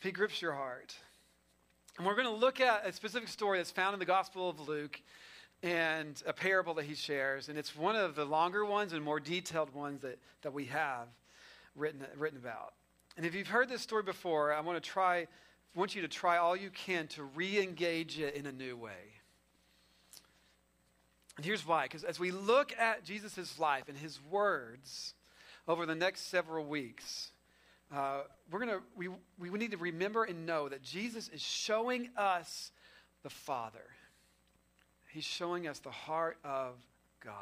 He 0.04 0.12
grips 0.12 0.42
your 0.42 0.52
heart. 0.52 0.94
And 1.96 2.06
we're 2.06 2.14
going 2.14 2.26
to 2.26 2.34
look 2.34 2.61
at 2.61 2.87
a 2.87 2.92
specific 2.92 3.28
story 3.28 3.58
that's 3.58 3.70
found 3.70 3.94
in 3.94 3.99
the 3.99 4.04
Gospel 4.04 4.50
of 4.50 4.68
Luke 4.68 5.00
and 5.62 6.23
a 6.26 6.32
parable 6.34 6.75
that 6.75 6.84
he 6.84 6.94
shares. 6.94 7.49
And 7.49 7.58
it's 7.58 7.75
one 7.75 7.96
of 7.96 8.14
the 8.14 8.26
longer 8.26 8.66
ones 8.66 8.92
and 8.92 9.02
more 9.02 9.18
detailed 9.18 9.75
ones 9.75 10.02
that, 10.02 10.18
that 10.42 10.52
we 10.52 10.66
have 10.66 11.08
written, 11.75 12.04
written 12.18 12.37
about. 12.37 12.75
And 13.16 13.25
if 13.25 13.34
you've 13.34 13.49
heard 13.49 13.70
this 13.70 13.80
story 13.80 14.02
before, 14.02 14.52
I 14.52 14.61
want 14.61 14.82
to 14.82 14.87
try, 14.87 15.26
want 15.75 15.94
you 15.94 16.02
to 16.02 16.08
try 16.08 16.37
all 16.37 16.54
you 16.54 16.68
can 16.68 17.06
to 17.08 17.23
re-engage 17.23 18.18
it 18.18 18.34
in 18.34 18.44
a 18.44 18.52
new 18.52 18.76
way. 18.76 18.90
And 21.38 21.46
here's 21.46 21.66
why. 21.66 21.84
Because 21.84 22.04
as 22.04 22.20
we 22.20 22.30
look 22.30 22.75
at 22.78 23.04
Jesus' 23.04 23.58
life 23.58 23.84
and 23.88 23.96
his 23.96 24.20
words 24.30 25.14
over 25.66 25.87
the 25.87 25.94
next 25.94 26.28
several 26.28 26.66
weeks, 26.66 27.30
uh, 27.94 28.22
we're 28.50 28.58
gonna 28.58 28.80
we, 28.96 29.08
we 29.38 29.50
need 29.50 29.70
to 29.70 29.76
remember 29.76 30.24
and 30.24 30.46
know 30.46 30.68
that 30.68 30.82
Jesus 30.82 31.28
is 31.28 31.40
showing 31.40 32.10
us 32.16 32.72
the 33.22 33.30
Father. 33.30 33.84
He's 35.12 35.24
showing 35.24 35.68
us 35.68 35.78
the 35.78 35.90
heart 35.90 36.38
of 36.44 36.74
God. 37.24 37.34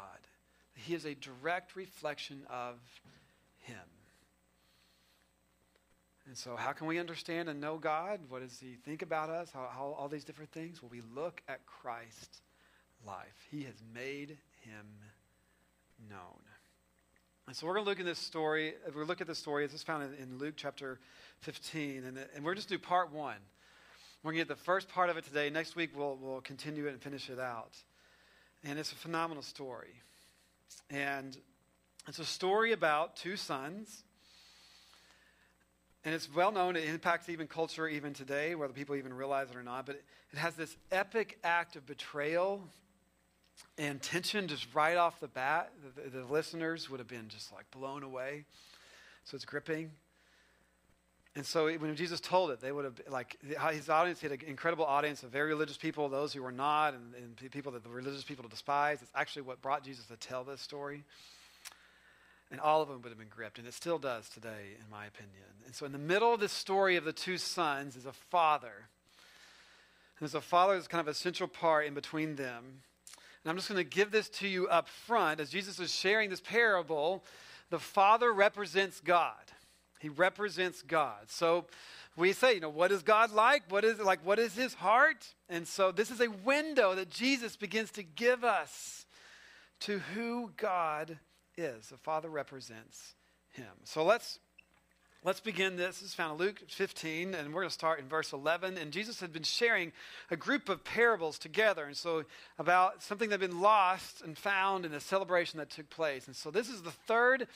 He 0.75 0.94
is 0.94 1.06
a 1.06 1.14
direct 1.14 1.75
reflection 1.75 2.42
of 2.50 2.76
Him. 3.61 3.76
And 6.26 6.37
so, 6.37 6.54
how 6.54 6.73
can 6.73 6.87
we 6.87 6.99
understand 6.99 7.49
and 7.49 7.61
know 7.61 7.78
God? 7.78 8.21
What 8.28 8.42
does 8.42 8.61
He 8.61 8.76
think 8.85 9.02
about 9.02 9.30
us? 9.30 9.50
How, 9.52 9.68
how 9.73 9.97
all 9.99 10.09
these 10.09 10.25
different 10.25 10.52
things? 10.52 10.82
Well, 10.82 10.90
we 10.90 11.00
look 11.14 11.42
at 11.49 11.64
Christ's 11.66 12.42
life. 13.06 13.47
He 13.50 13.62
has 13.62 13.82
made 13.94 14.37
Him 14.64 14.87
known. 16.11 16.41
And 17.49 17.56
so, 17.56 17.66
we're 17.66 17.75
going 17.75 17.84
to 17.84 17.90
look 17.90 18.00
at 18.00 18.06
this 18.06 18.20
story. 18.20 18.75
If 18.87 18.94
we 18.94 19.02
look 19.04 19.20
at 19.20 19.26
this 19.26 19.38
story, 19.38 19.64
it's 19.64 19.82
found 19.82 20.04
in, 20.04 20.22
in 20.22 20.38
Luke 20.38 20.54
chapter 20.56 21.00
15, 21.40 22.04
and, 22.04 22.18
and 22.37 22.44
we're 22.44 22.54
just 22.54 22.68
do 22.68 22.78
part 22.78 23.12
one. 23.12 23.37
We're 24.22 24.30
going 24.30 24.44
to 24.44 24.49
get 24.49 24.56
the 24.56 24.64
first 24.64 24.88
part 24.88 25.11
of 25.11 25.16
it 25.16 25.25
today. 25.25 25.50
Next 25.50 25.75
week, 25.75 25.90
we'll, 25.96 26.16
we'll 26.20 26.40
continue 26.40 26.87
it 26.87 26.90
and 26.90 27.02
finish 27.02 27.28
it 27.28 27.40
out. 27.40 27.76
And 28.62 28.78
it's 28.78 28.92
a 28.92 28.94
phenomenal 28.94 29.42
story. 29.42 29.94
And 30.88 31.37
it's 32.06 32.20
a 32.20 32.25
story 32.25 32.70
about 32.70 33.16
two 33.16 33.37
sons. 33.37 34.04
And 36.04 36.14
it's 36.14 36.32
well 36.32 36.52
known, 36.52 36.76
it 36.76 36.84
impacts 36.84 37.28
even 37.28 37.49
culture 37.49 37.88
even 37.88 38.12
today, 38.12 38.54
whether 38.54 38.72
people 38.72 38.94
even 38.94 39.12
realize 39.12 39.50
it 39.50 39.56
or 39.56 39.62
not. 39.64 39.87
But 39.87 40.00
it 40.32 40.38
has 40.38 40.54
this 40.54 40.76
epic 40.92 41.38
act 41.42 41.75
of 41.75 41.87
betrayal 41.87 42.68
and 43.78 44.00
tension 44.02 44.49
just 44.49 44.66
right 44.75 44.97
off 44.97 45.21
the 45.21 45.28
bat. 45.28 45.73
The, 45.97 46.11
the, 46.11 46.25
listeners 46.25 46.90
would 46.90 47.00
have 47.00 47.09
been 47.09 47.28
just 47.28 47.52
like 47.52 47.71
blown 47.71 48.02
away. 48.02 48.45
So 49.25 49.35
it's 49.35 49.45
gripping. 49.45 49.90
And 51.35 51.47
so 51.47 51.73
when 51.73 51.97
Jesus 51.97 52.21
told 52.21 52.50
it, 52.50 52.61
they 52.61 52.73
would 52.73 52.85
have, 52.85 53.00
like, 53.09 53.38
his 53.73 53.88
audience, 53.88 54.21
he 54.21 54.28
had 54.28 54.38
an 54.38 54.47
incredible 54.47 54.85
audience 54.85 55.23
of 55.23 55.31
very 55.31 55.49
religious 55.49 55.78
people, 55.78 56.11
those 56.11 56.35
who 56.35 56.42
were 56.42 56.52
not, 56.52 56.92
and, 56.92 57.14
and 57.14 57.50
people 57.50 57.73
that 57.73 57.83
the 57.83 57.88
religious 57.88 58.23
people 58.23 58.47
despise. 58.50 59.00
It's 59.00 59.11
actually 59.14 59.42
what 59.42 59.62
brought 59.62 59.83
Jesus 59.83 60.04
to 60.07 60.16
tell 60.16 60.45
this 60.45 60.61
story. 60.61 61.04
And 62.50 62.61
all 62.61 62.83
of 62.83 62.88
them 62.88 63.00
would 63.00 63.09
have 63.09 63.19
been 63.19 63.28
gripped, 63.31 63.59
and 63.59 63.66
it 63.66 63.73
still 63.73 63.99
does 63.99 64.28
today, 64.28 64.76
in 64.78 64.90
my 64.90 65.07
opinion. 65.07 65.47
And 65.64 65.75
so 65.75 65.87
in 65.87 65.92
the 65.92 65.99
middle 65.99 66.35
of 66.35 66.40
this 66.40 66.52
story 66.52 66.97
of 66.97 67.04
the 67.04 67.14
two 67.14 67.38
sons 67.38 67.97
is 67.97 68.04
a 68.04 68.12
father. 68.12 68.88
And 70.19 70.21
there's 70.21 70.35
a 70.35 70.42
father 70.42 70.75
that's 70.75 70.87
kind 70.87 71.00
of 71.00 71.09
a 71.09 71.14
central 71.14 71.49
part 71.49 71.87
in 71.87 71.95
between 71.95 72.37
them. 72.37 72.83
And 73.44 73.50
I'm 73.50 73.56
just 73.56 73.68
going 73.68 73.78
to 73.78 73.88
give 73.88 74.11
this 74.11 74.28
to 74.28 74.49
you 74.49 74.68
up 74.68 74.88
front. 74.88 75.40
As 75.40 75.50
Jesus 75.50 75.78
is 75.80 75.92
sharing 75.92 76.30
this 76.30 76.40
parable, 76.40 77.25
the 77.70 77.78
father 77.78 78.32
represents 78.32 79.00
God. 79.00 79.34
He 80.00 80.08
represents 80.08 80.82
God. 80.82 81.28
So 81.30 81.66
we 82.16 82.32
say, 82.32 82.54
you 82.54 82.61
know, 82.61 82.68
what 82.68 82.92
is 82.92 83.02
God 83.02 83.32
like? 83.32 83.62
What 83.70 83.84
is 83.84 83.99
like 83.99 84.25
what 84.25 84.38
is 84.38 84.54
his 84.54 84.75
heart? 84.75 85.26
And 85.49 85.66
so 85.66 85.92
this 85.92 86.11
is 86.11 86.20
a 86.20 86.28
window 86.28 86.94
that 86.94 87.08
Jesus 87.08 87.56
begins 87.56 87.90
to 87.92 88.02
give 88.02 88.44
us 88.44 89.06
to 89.80 89.99
who 90.14 90.50
God 90.56 91.18
is. 91.56 91.88
The 91.88 91.96
Father 91.96 92.28
represents 92.28 93.14
him. 93.50 93.70
So 93.84 94.04
let's 94.04 94.38
Let's 95.25 95.41
begin 95.41 95.76
this. 95.76 96.00
This 96.00 96.09
is 96.09 96.14
found 96.14 96.41
in 96.41 96.47
Luke 96.47 96.62
15, 96.69 97.35
and 97.35 97.55
we're 97.55 97.61
going 97.61 97.69
to 97.69 97.73
start 97.73 98.00
in 98.00 98.09
verse 98.09 98.33
11. 98.33 98.76
And 98.76 98.91
Jesus 98.91 99.21
had 99.21 99.33
been 99.33 99.45
sharing 99.45 99.93
a 100.33 100.37
group 100.37 100.69
of 100.69 100.83
parables 100.83 101.38
together, 101.38 101.85
and 101.85 101.97
so 101.97 102.25
about 102.59 103.05
something 103.05 103.29
that 103.29 103.41
had 103.41 103.50
been 103.50 103.61
lost 103.61 104.23
and 104.23 104.37
found 104.37 104.85
in 104.85 104.93
a 104.93 105.00
celebration 105.00 105.59
that 105.59 105.71
took 105.71 105.88
place. 105.91 106.26
And 106.26 106.35
so 106.35 106.50
this 106.50 106.69
is 106.69 106.83
the 106.83 106.91
third 106.91 107.47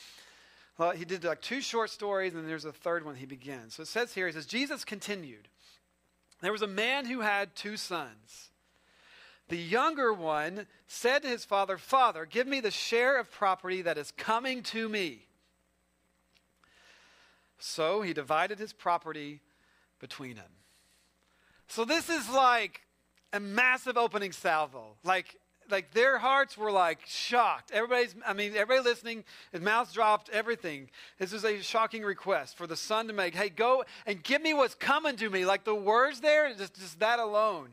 well, 0.78 0.90
he 0.90 1.04
did 1.04 1.24
like 1.24 1.40
two 1.40 1.60
short 1.60 1.90
stories, 1.90 2.34
and 2.34 2.46
there's 2.46 2.66
a 2.66 2.72
third 2.72 3.04
one 3.04 3.14
he 3.14 3.26
begins. 3.26 3.74
So 3.74 3.82
it 3.82 3.88
says 3.88 4.12
here, 4.12 4.26
he 4.26 4.32
says, 4.32 4.46
Jesus 4.46 4.84
continued. 4.84 5.48
There 6.42 6.52
was 6.52 6.62
a 6.62 6.66
man 6.66 7.06
who 7.06 7.20
had 7.20 7.56
two 7.56 7.78
sons. 7.78 8.50
The 9.48 9.56
younger 9.56 10.12
one 10.12 10.66
said 10.86 11.22
to 11.22 11.28
his 11.28 11.44
father, 11.44 11.78
Father, 11.78 12.26
give 12.26 12.46
me 12.46 12.60
the 12.60 12.70
share 12.70 13.18
of 13.18 13.30
property 13.30 13.80
that 13.82 13.96
is 13.96 14.12
coming 14.18 14.62
to 14.64 14.88
me. 14.88 15.25
So 17.58 18.02
he 18.02 18.12
divided 18.12 18.58
his 18.58 18.72
property 18.72 19.40
between 20.00 20.36
them. 20.36 20.50
So 21.68 21.84
this 21.84 22.08
is 22.08 22.28
like 22.30 22.82
a 23.32 23.40
massive 23.40 23.96
opening 23.96 24.32
salvo. 24.32 24.96
Like 25.04 25.36
like 25.70 25.92
their 25.92 26.18
hearts 26.18 26.56
were 26.56 26.70
like 26.70 27.00
shocked. 27.06 27.70
Everybody's, 27.72 28.14
I 28.26 28.32
mean, 28.32 28.52
everybody 28.56 28.88
listening, 28.88 29.24
his 29.52 29.60
mouth 29.60 29.92
dropped, 29.92 30.28
everything. 30.30 30.88
This 31.18 31.32
is 31.32 31.44
a 31.44 31.62
shocking 31.62 32.02
request 32.02 32.56
for 32.56 32.66
the 32.66 32.76
son 32.76 33.08
to 33.08 33.12
make. 33.12 33.34
Hey, 33.34 33.48
go 33.48 33.84
and 34.06 34.22
give 34.22 34.42
me 34.42 34.54
what's 34.54 34.74
coming 34.74 35.16
to 35.16 35.28
me. 35.28 35.44
Like 35.44 35.64
the 35.64 35.74
words 35.74 36.20
there, 36.20 36.52
just, 36.54 36.74
just 36.78 37.00
that 37.00 37.18
alone. 37.18 37.70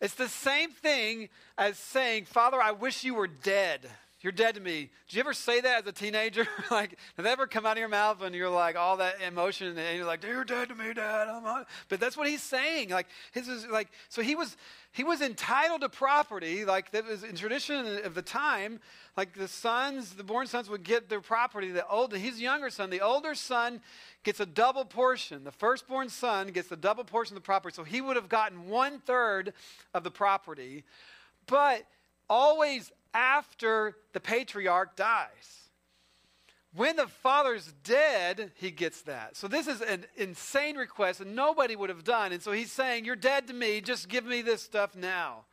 It's 0.00 0.14
the 0.14 0.28
same 0.28 0.70
thing 0.70 1.28
as 1.58 1.76
saying, 1.78 2.24
Father, 2.24 2.60
I 2.60 2.70
wish 2.72 3.04
you 3.04 3.14
were 3.14 3.26
dead. 3.26 3.88
You're 4.22 4.32
dead 4.32 4.54
to 4.56 4.60
me. 4.60 4.90
Did 5.08 5.16
you 5.16 5.20
ever 5.20 5.32
say 5.32 5.62
that 5.62 5.82
as 5.82 5.86
a 5.86 5.92
teenager? 5.92 6.46
like, 6.70 6.90
did 6.90 7.24
that 7.24 7.26
ever 7.26 7.46
come 7.46 7.64
out 7.64 7.72
of 7.72 7.78
your 7.78 7.88
mouth 7.88 8.20
when 8.20 8.34
you're 8.34 8.50
like 8.50 8.76
all 8.76 8.98
that 8.98 9.14
emotion 9.26 9.78
and 9.78 9.96
you're 9.96 10.06
like, 10.06 10.22
you're 10.22 10.44
dead 10.44 10.68
to 10.68 10.74
me, 10.74 10.92
Dad. 10.92 11.28
I'm. 11.28 11.64
But 11.88 12.00
that's 12.00 12.18
what 12.18 12.28
he's 12.28 12.42
saying. 12.42 12.90
Like 12.90 13.06
his 13.32 13.48
is 13.48 13.66
like 13.66 13.88
so 14.10 14.20
he 14.20 14.34
was 14.34 14.58
he 14.92 15.04
was 15.04 15.22
entitled 15.22 15.80
to 15.80 15.88
property, 15.88 16.66
like 16.66 16.90
that 16.90 17.06
was 17.06 17.24
in 17.24 17.34
tradition 17.34 18.00
of 18.04 18.14
the 18.14 18.20
time. 18.20 18.80
Like 19.16 19.34
the 19.34 19.48
sons, 19.48 20.12
the 20.12 20.24
born 20.24 20.46
sons 20.46 20.68
would 20.68 20.82
get 20.82 21.08
their 21.08 21.22
property. 21.22 21.70
The 21.70 21.86
older, 21.88 22.18
his 22.18 22.40
younger 22.40 22.68
son. 22.68 22.90
The 22.90 23.00
older 23.00 23.34
son 23.34 23.80
gets 24.22 24.38
a 24.38 24.46
double 24.46 24.84
portion. 24.84 25.44
The 25.44 25.52
firstborn 25.52 26.10
son 26.10 26.48
gets 26.48 26.68
the 26.68 26.76
double 26.76 27.04
portion 27.04 27.36
of 27.36 27.42
the 27.42 27.46
property. 27.46 27.74
So 27.74 27.84
he 27.84 28.02
would 28.02 28.16
have 28.16 28.28
gotten 28.28 28.68
one 28.68 28.98
third 28.98 29.54
of 29.94 30.04
the 30.04 30.10
property, 30.10 30.84
but 31.46 31.86
always 32.28 32.92
after 33.14 33.96
the 34.12 34.20
patriarch 34.20 34.96
dies. 34.96 35.60
When 36.72 36.94
the 36.94 37.08
father's 37.08 37.72
dead, 37.82 38.52
he 38.54 38.70
gets 38.70 39.02
that. 39.02 39.36
So 39.36 39.48
this 39.48 39.66
is 39.66 39.80
an 39.80 40.04
insane 40.16 40.76
request 40.76 41.20
and 41.20 41.34
nobody 41.34 41.74
would 41.74 41.88
have 41.88 42.04
done. 42.04 42.32
And 42.32 42.40
so 42.40 42.52
he's 42.52 42.70
saying, 42.70 43.04
You're 43.04 43.16
dead 43.16 43.48
to 43.48 43.54
me, 43.54 43.80
just 43.80 44.08
give 44.08 44.24
me 44.24 44.42
this 44.42 44.62
stuff 44.62 44.94
now. 44.94 45.44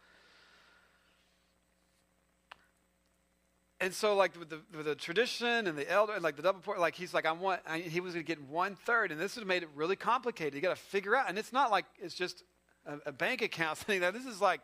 And 3.79 3.93
so, 3.93 4.15
like 4.15 4.37
with 4.39 4.49
the, 4.49 4.59
with 4.75 4.87
the 4.87 4.95
tradition 4.95 5.67
and 5.67 5.77
the 5.77 5.89
elder, 5.89 6.13
and 6.13 6.23
like 6.23 6.35
the 6.35 6.41
double 6.41 6.61
port, 6.61 6.79
like 6.79 6.95
he's 6.95 7.13
like, 7.13 7.27
I 7.27 7.31
want, 7.31 7.61
I, 7.67 7.77
he 7.79 7.99
was 7.99 8.13
to 8.13 8.23
get 8.23 8.41
one 8.41 8.75
third, 8.75 9.11
and 9.11 9.21
this 9.21 9.35
would 9.35 9.41
have 9.41 9.47
made 9.47 9.61
it 9.61 9.69
really 9.75 9.95
complicated. 9.95 10.55
You 10.55 10.61
got 10.61 10.75
to 10.75 10.81
figure 10.81 11.15
out, 11.15 11.29
and 11.29 11.37
it's 11.37 11.53
not 11.53 11.69
like 11.69 11.85
it's 12.01 12.15
just 12.15 12.43
a, 12.87 12.97
a 13.07 13.11
bank 13.11 13.43
account 13.43 13.77
thing. 13.77 14.01
This 14.01 14.25
is 14.25 14.41
like 14.41 14.61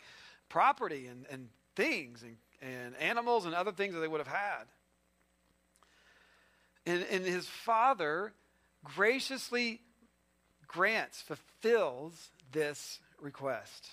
property 0.49 1.05
and, 1.05 1.27
and 1.29 1.49
things 1.75 2.23
and 2.23 2.37
and 2.63 2.95
animals 2.97 3.45
and 3.45 3.53
other 3.53 3.71
things 3.71 3.93
that 3.93 3.99
they 3.99 4.07
would 4.07 4.21
have 4.21 4.27
had. 4.27 4.63
And, 6.85 7.05
and 7.11 7.25
his 7.25 7.47
father 7.47 8.33
graciously 8.83 9.81
grants, 10.67 11.21
fulfills 11.21 12.29
this 12.51 12.99
request. 13.21 13.89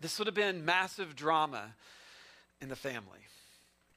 This 0.00 0.18
would 0.18 0.26
have 0.26 0.34
been 0.34 0.64
massive 0.64 1.16
drama 1.16 1.74
in 2.60 2.68
the 2.68 2.76
family. 2.76 3.18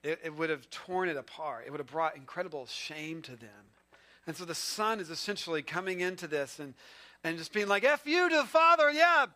It, 0.04 0.20
it, 0.24 0.36
would 0.36 0.50
have 0.50 0.70
torn 0.70 1.10
it 1.10 1.18
apart. 1.18 1.64
It 1.66 1.72
would 1.72 1.80
have 1.80 1.88
brought 1.88 2.16
incredible 2.16 2.66
shame 2.68 3.22
to 3.24 3.32
them. 3.32 3.50
And 4.28 4.36
so 4.36 4.46
the 4.46 4.56
son 4.56 5.00
is 5.00 5.10
essentially 5.10 5.62
coming 5.62 6.02
into 6.02 6.28
this 6.28 6.60
and, 6.60 6.74
and 7.24 7.38
just 7.38 7.54
being 7.54 7.68
like, 7.68 7.84
F 7.84 8.06
you 8.06 8.30
to 8.30 8.36
the 8.38 8.44
father. 8.46 8.92
Yeah, 8.92 9.28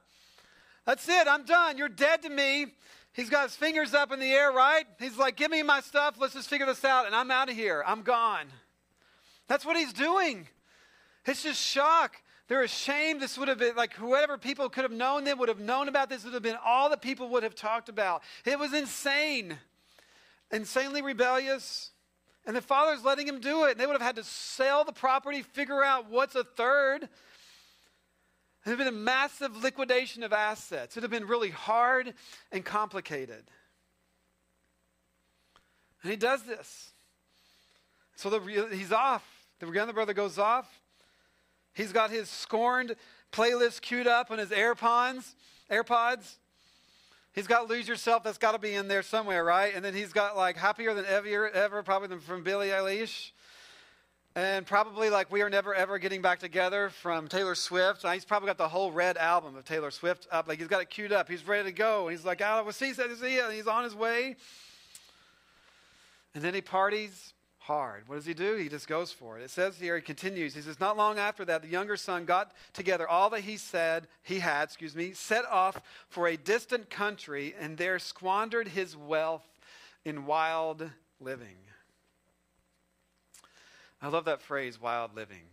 that's 0.85 1.07
it. 1.07 1.27
I'm 1.27 1.45
done. 1.45 1.77
You're 1.77 1.89
dead 1.89 2.23
to 2.23 2.29
me. 2.29 2.67
He's 3.13 3.29
got 3.29 3.43
his 3.43 3.55
fingers 3.55 3.93
up 3.93 4.11
in 4.11 4.19
the 4.19 4.31
air, 4.31 4.51
right? 4.51 4.86
He's 4.99 5.17
like, 5.17 5.36
Give 5.36 5.51
me 5.51 5.63
my 5.63 5.81
stuff. 5.81 6.15
Let's 6.19 6.34
just 6.34 6.49
figure 6.49 6.65
this 6.65 6.86
out. 6.86 7.05
And 7.05 7.15
I'm 7.15 7.31
out 7.31 7.49
of 7.49 7.55
here. 7.55 7.84
I'm 7.86 8.01
gone. 8.03 8.47
That's 9.47 9.65
what 9.65 9.75
he's 9.75 9.93
doing. 9.93 10.47
It's 11.25 11.43
just 11.43 11.62
shock. 11.62 12.15
They're 12.47 12.63
ashamed. 12.63 13.21
This 13.21 13.38
would 13.38 13.47
have 13.47 13.60
been 13.60 13.75
like 13.75 13.93
whoever 13.93 14.38
people 14.38 14.69
could 14.69 14.84
have 14.84 14.91
known 14.91 15.23
them 15.23 15.38
would 15.39 15.49
have 15.49 15.60
known 15.60 15.88
about 15.88 16.10
this, 16.10 16.23
would 16.23 16.34
have 16.34 16.43
been 16.43 16.57
all 16.63 16.89
that 16.89 17.01
people 17.01 17.29
would 17.29 17.43
have 17.43 17.55
talked 17.55 17.89
about. 17.89 18.23
It 18.45 18.57
was 18.57 18.73
insane, 18.73 19.57
insanely 20.51 21.01
rebellious. 21.01 21.91
And 22.45 22.55
the 22.55 22.62
father's 22.62 23.03
letting 23.03 23.27
him 23.27 23.39
do 23.39 23.65
it. 23.65 23.71
And 23.71 23.79
They 23.79 23.86
would 23.86 23.93
have 23.93 24.01
had 24.01 24.15
to 24.15 24.23
sell 24.23 24.84
the 24.84 24.91
property, 24.91 25.43
figure 25.43 25.84
out 25.84 26.10
what's 26.10 26.34
a 26.34 26.43
third. 26.43 27.07
It 28.65 28.69
would 28.69 28.80
have 28.80 28.88
been 28.88 28.93
a 28.93 29.04
massive 29.04 29.63
liquidation 29.63 30.24
of 30.24 30.34
assets. 30.34 30.95
It 30.95 31.00
would 31.00 31.12
have 31.12 31.19
been 31.19 31.28
really 31.28 31.50
hard 31.50 32.13
and 32.52 32.63
complicated. 32.63 33.43
And 36.04 36.12
he 36.12 36.17
does 36.17 36.43
this. 36.43 36.91
So 38.15 38.30
the, 38.30 38.67
he's 38.72 38.91
off. 38.91 39.26
The 39.60 39.67
younger 39.67 39.93
brother 39.93 40.13
goes 40.13 40.38
off. 40.38 40.67
He's 41.74 41.93
got 41.93 42.12
his 42.12 42.30
scorned 42.30 42.95
playlist 43.32 43.82
queued 43.82 44.08
up 44.08 44.32
on 44.32 44.39
his 44.39 44.50
AirPods. 44.50 45.36
AirPods. 45.72 46.36
He's 47.34 47.48
got 47.48 47.69
Lose 47.69 47.88
Yourself. 47.88 48.24
That's 48.24 48.38
got 48.38 48.54
to 48.54 48.60
be 48.60 48.74
in 48.74 48.88
there 48.88 49.04
somewhere, 49.04 49.43
right? 49.43 49.74
And 49.74 49.86
then 49.86 49.93
he's 49.93 50.12
got 50.12 50.36
like 50.36 50.58
Happier 50.58 50.93
Than 50.93 51.06
Ever, 51.06 51.50
ever 51.50 51.84
probably 51.84 52.17
from 52.17 52.43
Billie 52.43 52.69
Eilish. 52.69 53.32
And 54.39 54.65
probably 54.65 55.10
like 55.10 55.30
We 55.30 55.41
Are 55.41 55.49
Never 55.49 55.75
Ever 55.75 55.99
Getting 55.99 56.21
Back 56.21 56.39
Together 56.39 56.91
from 56.91 57.28
Taylor 57.28 57.56
Swift. 57.56 58.08
He's 58.08 58.23
probably 58.23 58.47
got 58.47 58.58
the 58.58 58.69
whole 58.69 58.89
red 58.89 59.17
album 59.17 59.58
of 59.58 59.65
Taylor 59.65 59.91
Swift 59.91 60.30
up. 60.32 60.47
Like 60.47 60.60
he's 60.60 60.69
got 60.69 60.82
it 60.82 60.89
queued 60.89 61.12
up. 61.12 61.28
He's 61.28 61.45
ready 61.45 61.65
to 61.65 61.75
go. 61.75 62.08
He's 62.08 62.23
like, 62.23 62.39
out 62.39 62.65
of 62.65 62.73
see, 62.73 62.93
see, 62.93 63.04
and 63.04 63.54
he's 63.54 63.67
on 63.67 63.84
his 63.84 63.93
way. 63.93 64.38
And 66.34 66.41
then 66.41 66.54
he 66.54 66.62
parties 66.62 67.34
hard. 67.58 68.08
What 68.08 68.15
does 68.15 68.25
he 68.25 68.34
do? 68.34 68.56
He 68.56 68.69
just 68.69 68.88
goes 68.88 69.12
for 69.12 69.38
it. 69.38 69.43
It 69.43 69.49
says 69.49 69.78
here, 69.78 69.97
he 69.97 70.02
continues. 70.02 70.56
He 70.56 70.62
says, 70.62 70.80
Not 70.80 70.95
long 70.95 71.19
after 71.19 71.43
that, 71.43 71.62
the 71.62 71.67
younger 71.67 71.97
son 71.97 72.23
got 72.23 72.54
together 72.71 73.10
all 73.10 73.30
that 73.32 73.41
he 73.41 73.58
said, 73.58 74.08
he 74.23 74.39
had, 74.39 74.63
excuse 74.63 74.95
me, 74.95 75.12
set 75.12 75.43
off 75.47 75.82
for 76.08 76.30
a 76.30 76.38
distant 76.38 76.89
country 76.89 77.56
and 77.60 77.78
there 77.78 77.99
squandered 77.99 78.69
his 78.69 78.95
wealth 78.95 79.43
in 80.06 80.25
wild 80.25 80.89
living. 81.19 81.58
I 84.01 84.07
love 84.07 84.25
that 84.25 84.41
phrase, 84.41 84.79
wild 84.79 85.15
living. 85.15 85.43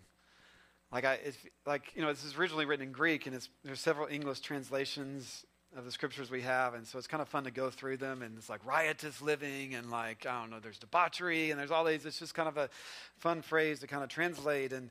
Like 0.92 1.04
I, 1.04 1.18
like 1.66 1.92
you 1.94 2.02
know, 2.02 2.08
this 2.08 2.24
is 2.24 2.36
originally 2.36 2.64
written 2.64 2.86
in 2.86 2.92
Greek, 2.92 3.26
and 3.26 3.40
there's 3.64 3.80
several 3.80 4.06
English 4.06 4.40
translations 4.40 5.44
of 5.76 5.84
the 5.84 5.90
scriptures 5.90 6.30
we 6.30 6.42
have, 6.42 6.74
and 6.74 6.86
so 6.86 6.96
it's 6.96 7.08
kind 7.08 7.20
of 7.20 7.28
fun 7.28 7.44
to 7.44 7.50
go 7.50 7.70
through 7.70 7.96
them. 7.96 8.22
And 8.22 8.38
it's 8.38 8.48
like 8.48 8.64
riotous 8.64 9.20
living, 9.20 9.74
and 9.74 9.90
like 9.90 10.26
I 10.26 10.40
don't 10.40 10.50
know, 10.50 10.60
there's 10.60 10.78
debauchery, 10.78 11.50
and 11.50 11.58
there's 11.58 11.72
all 11.72 11.84
these. 11.84 12.06
It's 12.06 12.18
just 12.18 12.34
kind 12.34 12.48
of 12.48 12.56
a 12.56 12.70
fun 13.18 13.42
phrase 13.42 13.80
to 13.80 13.86
kind 13.86 14.04
of 14.04 14.08
translate. 14.08 14.72
And 14.72 14.90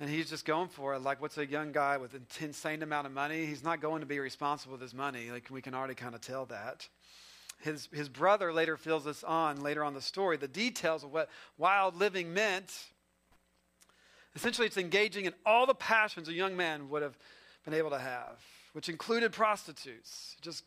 and 0.00 0.10
he's 0.10 0.30
just 0.30 0.44
going 0.44 0.68
for 0.68 0.94
it. 0.94 1.00
Like, 1.00 1.20
what's 1.20 1.38
a 1.38 1.46
young 1.46 1.72
guy 1.72 1.96
with 1.96 2.14
an 2.14 2.26
insane 2.40 2.82
amount 2.82 3.06
of 3.06 3.12
money? 3.12 3.46
He's 3.46 3.64
not 3.64 3.80
going 3.80 4.00
to 4.00 4.06
be 4.06 4.18
responsible 4.18 4.72
with 4.72 4.82
his 4.82 4.94
money. 4.94 5.30
Like 5.30 5.48
we 5.50 5.62
can 5.62 5.74
already 5.74 5.94
kind 5.94 6.14
of 6.14 6.20
tell 6.20 6.46
that 6.46 6.88
his, 7.60 7.88
his 7.92 8.08
brother 8.08 8.52
later 8.52 8.76
fills 8.76 9.06
us 9.06 9.24
on 9.24 9.60
later 9.60 9.82
on 9.82 9.94
the 9.94 10.00
story 10.00 10.36
the 10.36 10.48
details 10.48 11.02
of 11.02 11.12
what 11.12 11.28
wild 11.56 11.96
living 11.96 12.32
meant. 12.32 12.72
Essentially, 14.34 14.66
it's 14.66 14.76
engaging 14.76 15.24
in 15.24 15.34
all 15.44 15.66
the 15.66 15.74
passions 15.74 16.28
a 16.28 16.32
young 16.32 16.56
man 16.56 16.88
would 16.90 17.02
have 17.02 17.18
been 17.64 17.74
able 17.74 17.90
to 17.90 17.98
have, 17.98 18.38
which 18.72 18.88
included 18.88 19.32
prostitutes, 19.32 20.36
just 20.40 20.64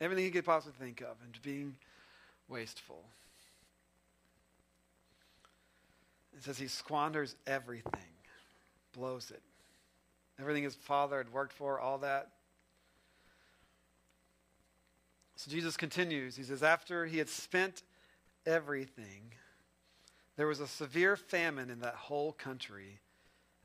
everything 0.00 0.24
he 0.24 0.30
could 0.30 0.44
possibly 0.44 0.74
think 0.78 1.00
of, 1.00 1.16
and 1.24 1.40
being 1.42 1.74
wasteful. 2.48 3.04
It 6.36 6.44
says 6.44 6.58
he 6.58 6.68
squanders 6.68 7.34
everything, 7.46 8.12
blows 8.92 9.30
it. 9.30 9.42
Everything 10.38 10.62
his 10.62 10.74
father 10.74 11.18
had 11.18 11.32
worked 11.32 11.52
for, 11.52 11.80
all 11.80 11.98
that, 11.98 12.30
so 15.38 15.52
Jesus 15.52 15.76
continues. 15.76 16.34
He 16.34 16.42
says, 16.42 16.64
After 16.64 17.06
he 17.06 17.18
had 17.18 17.28
spent 17.28 17.84
everything, 18.44 19.34
there 20.36 20.48
was 20.48 20.58
a 20.58 20.66
severe 20.66 21.16
famine 21.16 21.70
in 21.70 21.78
that 21.78 21.94
whole 21.94 22.32
country, 22.32 22.98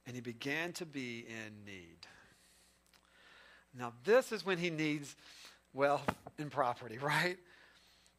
and 0.06 0.16
he 0.16 0.22
began 0.22 0.74
to 0.74 0.86
be 0.86 1.26
in 1.28 1.66
need. 1.66 2.06
Now, 3.76 3.94
this 4.04 4.32
is 4.32 4.46
when 4.46 4.60
he 4.60 4.70
needs 4.70 5.16
wealth 5.74 6.08
and 6.38 6.52
property, 6.52 6.98
right? 7.02 7.38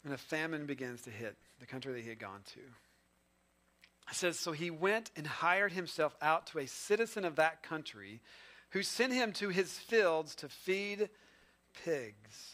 And 0.05 0.13
a 0.13 0.19
famine 0.19 0.67
begins 0.67 1.03
to 1.03 1.11
hit 1.11 1.37
the 1.61 1.67
country 1.67 1.93
that 1.93 2.03
he 2.03 2.09
had 2.09 2.19
gone 2.19 2.41
to. 2.55 2.61
It 4.11 4.17
says, 4.17 4.37
So 4.37 4.51
he 4.51 4.73
went 4.73 5.13
and 5.15 5.29
hired 5.29 5.71
himself 5.71 6.17
out 6.21 6.49
to 6.49 6.59
a 6.59 6.67
citizen 6.67 7.25
of 7.25 7.37
that 7.37 7.63
country 7.63 8.21
who 8.71 8.83
sent 8.83 9.13
him 9.13 9.31
to 9.35 9.51
his 9.51 9.79
fields 9.79 10.35
to 10.35 10.49
feed 10.49 11.09
pigs. 11.85 12.54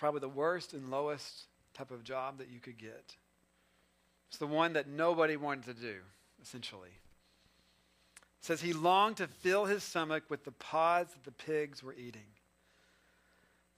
Probably 0.00 0.20
the 0.20 0.30
worst 0.30 0.72
and 0.72 0.90
lowest 0.90 1.44
type 1.74 1.90
of 1.90 2.02
job 2.02 2.38
that 2.38 2.48
you 2.48 2.58
could 2.58 2.78
get. 2.78 3.16
It's 4.30 4.38
the 4.38 4.46
one 4.46 4.72
that 4.72 4.88
nobody 4.88 5.36
wanted 5.36 5.66
to 5.66 5.74
do, 5.74 5.96
essentially. 6.42 6.88
It 6.88 8.44
says 8.46 8.62
he 8.62 8.72
longed 8.72 9.18
to 9.18 9.26
fill 9.26 9.66
his 9.66 9.82
stomach 9.84 10.24
with 10.30 10.44
the 10.44 10.52
pods 10.52 11.12
that 11.12 11.24
the 11.24 11.44
pigs 11.44 11.82
were 11.82 11.92
eating. 11.92 12.32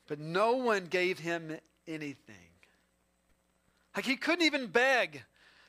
But 0.06 0.20
no 0.20 0.52
one 0.52 0.86
gave 0.86 1.18
him 1.18 1.58
anything. 1.88 2.36
Like 3.96 4.04
he 4.04 4.14
couldn't 4.14 4.46
even 4.46 4.68
beg. 4.68 5.24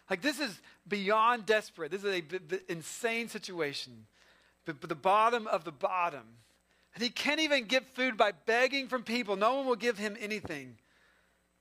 Like 0.07 0.21
this 0.21 0.39
is 0.39 0.61
beyond 0.87 1.47
desperate. 1.47 1.89
This 1.89 2.03
is 2.03 2.21
an 2.21 2.59
insane 2.69 3.27
situation. 3.27 4.05
But, 4.65 4.79
but 4.79 4.89
the 4.89 4.95
bottom 4.95 5.47
of 5.47 5.63
the 5.63 5.71
bottom 5.71 6.25
And 6.93 7.03
he 7.03 7.09
can't 7.09 7.39
even 7.39 7.65
get 7.65 7.87
food 7.87 8.17
by 8.17 8.33
begging 8.45 8.87
from 8.87 9.03
people. 9.03 9.35
No 9.35 9.55
one 9.55 9.65
will 9.65 9.75
give 9.75 9.97
him 9.97 10.15
anything. 10.19 10.77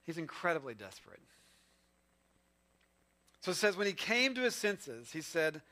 He's 0.05 0.19
incredibly 0.19 0.75
desperate. 0.75 1.21
So 3.41 3.51
it 3.51 3.57
says, 3.57 3.77
when 3.77 3.87
he 3.87 3.93
came 3.93 4.35
to 4.35 4.43
his 4.43 4.55
senses, 4.55 5.13
he 5.13 5.21
said, 5.21 5.63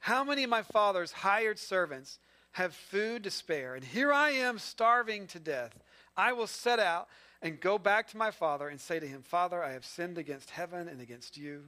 How 0.00 0.24
many 0.24 0.44
of 0.44 0.50
my 0.50 0.62
father's 0.62 1.12
hired 1.12 1.58
servants 1.58 2.18
have 2.52 2.74
food 2.74 3.24
to 3.24 3.30
spare? 3.30 3.74
And 3.74 3.84
here 3.84 4.12
I 4.12 4.30
am 4.30 4.58
starving 4.58 5.26
to 5.28 5.38
death. 5.38 5.78
I 6.16 6.32
will 6.32 6.46
set 6.46 6.80
out 6.80 7.08
and 7.40 7.60
go 7.60 7.78
back 7.78 8.08
to 8.08 8.16
my 8.16 8.30
father 8.30 8.68
and 8.68 8.80
say 8.80 8.98
to 8.98 9.06
him, 9.06 9.22
Father, 9.22 9.62
I 9.62 9.72
have 9.72 9.84
sinned 9.84 10.18
against 10.18 10.50
heaven 10.50 10.88
and 10.88 11.00
against 11.00 11.36
you. 11.36 11.64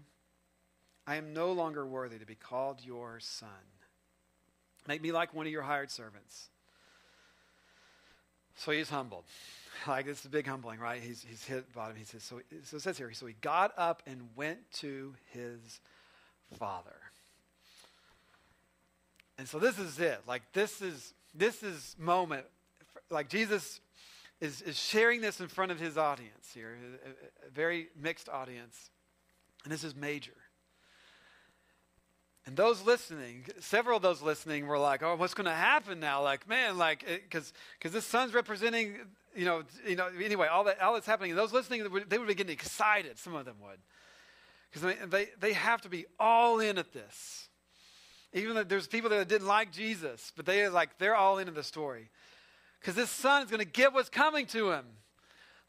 I 1.07 1.16
am 1.16 1.35
no 1.35 1.52
longer 1.52 1.87
worthy 1.87 2.18
to 2.18 2.26
be 2.26 2.35
called 2.35 2.80
your 2.83 3.18
son. 3.20 3.48
Make 4.88 5.02
me 5.02 5.12
like 5.12 5.35
one 5.35 5.46
of 5.46 5.52
your 5.52 5.62
hired 5.62 5.90
servants. 5.90 6.48
So 8.56 8.72
he's 8.72 8.90
humbled. 8.90 9.24
Like, 9.86 10.06
this 10.06 10.20
is 10.20 10.24
a 10.24 10.30
big 10.30 10.46
humbling, 10.46 10.80
right? 10.80 11.02
He's, 11.02 11.26
he's 11.28 11.44
hit 11.44 11.70
bottom. 11.74 11.94
He 11.94 12.04
says, 12.04 12.22
so, 12.22 12.40
so 12.62 12.76
it 12.76 12.80
says 12.80 12.96
here, 12.96 13.12
so 13.12 13.26
he 13.26 13.34
got 13.42 13.74
up 13.76 14.02
and 14.06 14.30
went 14.34 14.58
to 14.74 15.14
his 15.32 15.80
father. 16.58 16.96
And 19.36 19.46
so 19.46 19.58
this 19.58 19.78
is 19.78 19.98
it. 19.98 20.20
Like, 20.26 20.40
this 20.54 20.80
is, 20.80 21.12
this 21.34 21.62
is 21.62 21.96
moment, 21.98 22.46
like 23.10 23.28
Jesus 23.28 23.80
is, 24.40 24.62
is 24.62 24.78
sharing 24.78 25.20
this 25.20 25.40
in 25.40 25.48
front 25.48 25.70
of 25.70 25.78
his 25.78 25.98
audience 25.98 26.52
here, 26.54 26.78
a, 27.04 27.46
a 27.46 27.50
very 27.50 27.88
mixed 28.00 28.30
audience. 28.30 28.90
And 29.64 29.72
this 29.72 29.84
is 29.84 29.94
major. 29.94 30.32
And 32.46 32.57
those 32.57 32.83
listening, 32.83 33.46
several 33.61 33.96
of 33.96 34.02
those 34.02 34.20
listening 34.20 34.66
were 34.66 34.78
like, 34.78 35.02
"Oh, 35.02 35.16
what's 35.16 35.33
going 35.33 35.46
to 35.46 35.52
happen 35.52 35.98
now?" 35.98 36.22
Like, 36.22 36.46
man, 36.46 36.76
like, 36.76 37.22
because 37.22 37.52
this 37.92 38.04
son's 38.04 38.35
representing, 38.35 38.96
you 39.35 39.46
know, 39.46 39.62
you 39.87 39.96
know. 39.96 40.09
Anyway, 40.22 40.46
all 40.48 40.64
that 40.64 40.80
all 40.83 40.92
that's 40.92 41.07
happening. 41.07 41.30
And 41.30 41.38
Those 41.38 41.54
listening, 41.54 41.87
they 42.07 42.18
would 42.18 42.28
be 42.28 42.35
getting 42.35 42.52
excited. 42.52 43.18
Some 43.18 43.35
of 43.35 43.46
them 43.46 43.57
would, 43.62 43.78
because 44.70 45.09
they, 45.09 45.28
they 45.40 45.52
have 45.54 45.80
to 45.83 45.88
be 45.88 46.04
all 46.20 46.61
in 46.61 46.76
at 46.76 46.92
this. 46.92 47.48
Even 48.35 48.57
though 48.57 48.64
there's 48.64 48.88
people 48.88 49.09
that 49.09 49.26
didn't 49.26 49.46
like 49.46 49.72
Jesus, 49.72 50.30
but 50.37 50.44
they 50.44 50.68
like 50.68 50.98
they're 50.98 51.16
all 51.16 51.38
into 51.38 51.52
the 51.52 51.62
story, 51.62 52.11
because 52.78 52.94
this 52.94 53.09
son 53.09 53.42
is 53.42 53.50
going 53.50 53.61
to 53.61 53.70
get 53.70 53.94
what's 53.94 54.11
coming 54.11 54.44
to 54.48 54.70
him. 54.70 54.85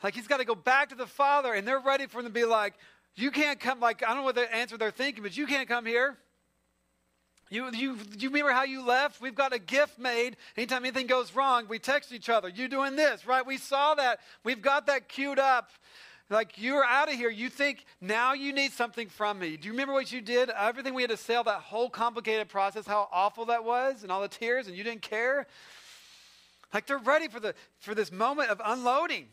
Like 0.03 0.13
he's 0.13 0.27
got 0.27 0.37
to 0.37 0.45
go 0.45 0.55
back 0.55 0.89
to 0.89 0.95
the 0.95 1.07
father, 1.07 1.53
and 1.53 1.65
they're 1.65 1.79
ready 1.79 2.05
for 2.07 2.19
him 2.19 2.25
to 2.25 2.31
be 2.31 2.43
like, 2.43 2.73
"You 3.15 3.31
can't 3.31 3.61
come." 3.61 3.79
Like 3.79 4.03
I 4.03 4.07
don't 4.07 4.17
know 4.17 4.23
what 4.23 4.35
the 4.35 4.53
answer 4.53 4.77
they're 4.77 4.91
thinking, 4.91 5.23
but 5.23 5.37
you 5.37 5.47
can't 5.47 5.69
come 5.69 5.85
here. 5.85 6.17
You, 7.49 7.69
you, 7.71 7.97
you 8.17 8.29
remember 8.29 8.51
how 8.51 8.63
you 8.63 8.85
left? 8.85 9.21
We've 9.21 9.35
got 9.35 9.53
a 9.53 9.59
gift 9.59 9.99
made. 9.99 10.35
Anytime 10.57 10.83
anything 10.83 11.07
goes 11.07 11.35
wrong, 11.35 11.67
we 11.69 11.77
text 11.77 12.11
each 12.11 12.27
other. 12.27 12.49
You 12.49 12.67
doing 12.67 12.95
this, 12.95 13.27
right? 13.27 13.45
We 13.45 13.57
saw 13.57 13.95
that. 13.95 14.19
We've 14.43 14.61
got 14.61 14.87
that 14.87 15.09
queued 15.09 15.37
up. 15.37 15.69
Like 16.29 16.53
you're 16.57 16.83
out 16.83 17.07
of 17.07 17.13
here. 17.13 17.29
You 17.29 17.49
think 17.49 17.85
now 18.01 18.33
you 18.33 18.51
need 18.51 18.71
something 18.71 19.09
from 19.09 19.37
me. 19.37 19.57
Do 19.57 19.67
you 19.67 19.73
remember 19.73 19.93
what 19.93 20.11
you 20.11 20.21
did? 20.21 20.49
Everything 20.49 20.95
we 20.95 21.03
had 21.03 21.11
to 21.11 21.17
sell, 21.17 21.43
that 21.43 21.61
whole 21.61 21.89
complicated 21.89 22.49
process, 22.49 22.87
how 22.87 23.07
awful 23.11 23.45
that 23.45 23.63
was, 23.63 24.01
and 24.01 24.11
all 24.11 24.21
the 24.21 24.27
tears, 24.27 24.67
and 24.67 24.75
you 24.75 24.83
didn't 24.83 25.03
care. 25.03 25.45
Like 26.73 26.87
they're 26.87 26.97
ready 26.97 27.27
for 27.27 27.39
the 27.39 27.53
for 27.77 27.93
this 27.93 28.11
moment 28.11 28.49
of 28.49 28.59
unloading. 28.65 29.27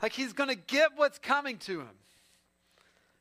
Like 0.00 0.12
he's 0.12 0.32
going 0.32 0.48
to 0.48 0.54
get 0.54 0.92
what's 0.94 1.18
coming 1.18 1.58
to 1.58 1.80
him. 1.80 1.98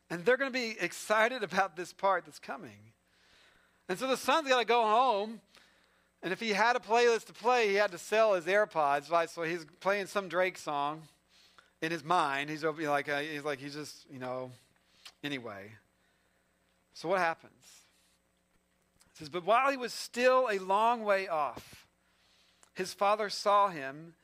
And 0.10 0.24
they're 0.24 0.38
going 0.38 0.52
to 0.52 0.58
be 0.58 0.78
excited 0.80 1.44
about 1.44 1.76
this 1.76 1.92
part 1.92 2.26
that's 2.26 2.40
coming. 2.40 2.94
And 3.90 3.98
so 3.98 4.08
the 4.08 4.18
son's 4.18 4.50
got 4.50 4.60
to 4.60 4.66
go 4.66 4.84
home. 4.84 5.40
And 6.24 6.34
if 6.34 6.40
he 6.40 6.50
had 6.50 6.76
a 6.76 6.80
playlist 6.80 7.26
to 7.26 7.34
play, 7.34 7.70
he 7.70 7.76
had 7.76 7.92
to 7.92 7.98
sell 7.98 8.34
his 8.34 8.46
AirPods. 8.46 9.12
Right? 9.12 9.30
So 9.30 9.44
he's 9.44 9.66
playing 9.80 10.08
some 10.08 10.28
Drake 10.28 10.58
song 10.58 11.04
in 11.82 11.92
his 11.92 12.04
mind. 12.04 12.50
He's 12.50 12.64
like, 12.64 13.10
uh, 13.10 13.20
he's 13.20 13.44
like, 13.44 13.60
he's 13.60 13.76
just, 13.76 14.06
you 14.12 14.20
know, 14.20 14.52
anyway. 15.24 15.72
So 16.94 17.08
what 17.10 17.20
happens? 17.20 17.54
It 19.12 19.20
says, 19.20 19.30
but 19.30 19.46
while 19.46 19.72
he 19.72 19.78
was 19.78 19.94
still 19.94 20.48
a 20.52 20.60
long 20.60 21.04
way 21.04 21.28
off, 21.28 21.86
his 22.74 22.94
father 22.94 23.30
saw 23.30 23.70
him 23.70 24.16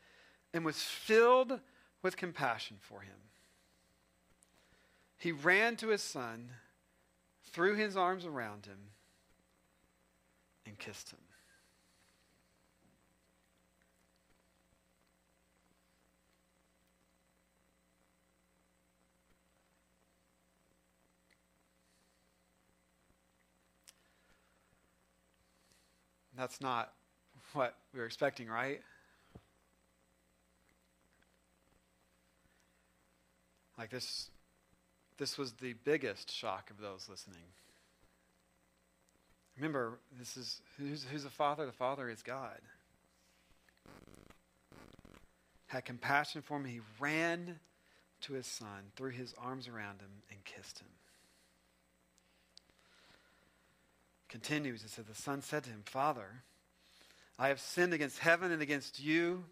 and 0.54 0.66
was 0.66 0.82
filled 0.82 1.60
with 2.02 2.18
compassion 2.18 2.78
for 2.80 3.02
him. 3.02 3.16
He 5.18 5.32
ran 5.32 5.76
to 5.78 5.88
his 5.88 6.02
son, 6.02 6.50
threw 7.52 7.76
his 7.76 7.96
arms 7.96 8.26
around 8.26 8.66
him, 8.66 8.78
and 10.66 10.78
kissed 10.80 11.12
him. 11.12 11.20
That's 26.36 26.60
not 26.60 26.94
what 27.54 27.76
we 27.94 28.00
were 28.00 28.06
expecting, 28.06 28.48
right? 28.48 28.82
Like 33.78 33.90
this 33.90 34.30
this 35.18 35.38
was 35.38 35.54
the 35.54 35.74
biggest 35.84 36.32
shock 36.32 36.72
of 36.72 36.80
those 36.80 37.08
listening. 37.08 37.44
Remember, 39.58 40.00
this 40.18 40.36
is 40.36 40.62
who's, 40.78 41.06
who's 41.12 41.24
the 41.24 41.30
Father? 41.30 41.66
The 41.66 41.72
Father 41.72 42.10
is 42.10 42.24
God. 42.24 42.60
Had 45.68 45.86
compassion 45.86 46.42
for 46.42 46.58
him. 46.58 46.66
He 46.66 46.82
ran 47.00 47.60
to 48.22 48.34
his 48.34 48.48
son, 48.48 48.92
threw 48.96 49.12
his 49.12 49.34
arms 49.38 49.68
around 49.68 50.02
him, 50.02 50.10
and 50.32 50.44
kissed 50.46 50.80
him. 50.80 50.88
Continues, 54.30 54.84
it 54.84 54.90
said, 54.90 55.06
The 55.08 55.14
son 55.14 55.42
said 55.42 55.64
to 55.66 55.70
him, 55.70 55.84
Father, 55.86 56.44
I 57.38 57.50
have 57.50 57.60
sinned 57.60 57.94
against 57.94 58.20
heaven 58.20 58.52
and 58.52 58.62
against 58.62 59.00
you. 59.00 59.44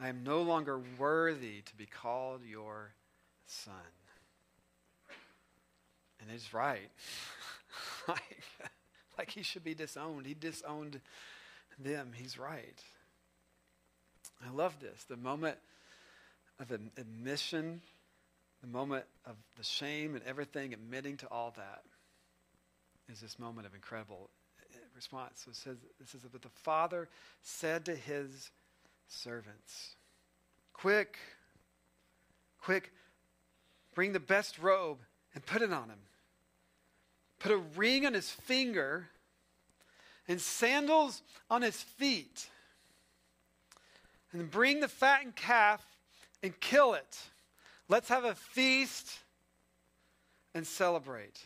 I 0.00 0.08
am 0.08 0.24
no 0.24 0.42
longer 0.42 0.80
worthy 0.98 1.62
to 1.62 1.76
be 1.76 1.86
called 1.86 2.40
your 2.44 2.92
son. 3.46 3.74
And 6.20 6.30
he's 6.30 6.52
right. 6.52 6.90
like, 8.08 8.42
like 9.18 9.30
he 9.30 9.42
should 9.42 9.64
be 9.64 9.74
disowned. 9.74 10.26
He 10.26 10.34
disowned 10.34 11.00
them. 11.78 12.12
He's 12.14 12.38
right. 12.38 12.80
I 14.46 14.50
love 14.50 14.76
this. 14.80 15.04
The 15.04 15.16
moment 15.16 15.58
of 16.60 16.70
admission, 16.70 17.80
the 18.60 18.68
moment 18.68 19.04
of 19.26 19.34
the 19.56 19.64
shame 19.64 20.14
and 20.14 20.24
everything, 20.24 20.72
admitting 20.72 21.16
to 21.18 21.26
all 21.28 21.52
that, 21.56 21.82
is 23.10 23.20
this 23.20 23.38
moment 23.38 23.66
of 23.66 23.74
incredible 23.74 24.30
uh, 24.60 24.76
response. 24.94 25.42
So 25.44 25.50
it 25.50 25.56
says, 25.56 25.76
it 26.00 26.08
says, 26.08 26.20
But 26.30 26.42
the 26.42 26.48
father 26.48 27.08
said 27.42 27.84
to 27.86 27.94
his 27.94 28.50
servants, 29.08 29.96
Quick, 30.72 31.18
quick, 32.60 32.92
bring 33.94 34.12
the 34.12 34.20
best 34.20 34.58
robe 34.58 34.98
and 35.34 35.44
put 35.44 35.62
it 35.62 35.72
on 35.72 35.88
him 35.88 35.98
put 37.38 37.52
a 37.52 37.56
ring 37.56 38.06
on 38.06 38.14
his 38.14 38.30
finger 38.30 39.08
and 40.26 40.40
sandals 40.40 41.22
on 41.50 41.62
his 41.62 41.80
feet. 41.80 42.48
And 44.32 44.50
bring 44.50 44.80
the 44.80 44.88
fattened 44.88 45.36
calf 45.36 45.84
and 46.42 46.58
kill 46.60 46.94
it. 46.94 47.18
Let's 47.88 48.10
have 48.10 48.24
a 48.24 48.34
feast 48.34 49.18
and 50.54 50.66
celebrate. 50.66 51.40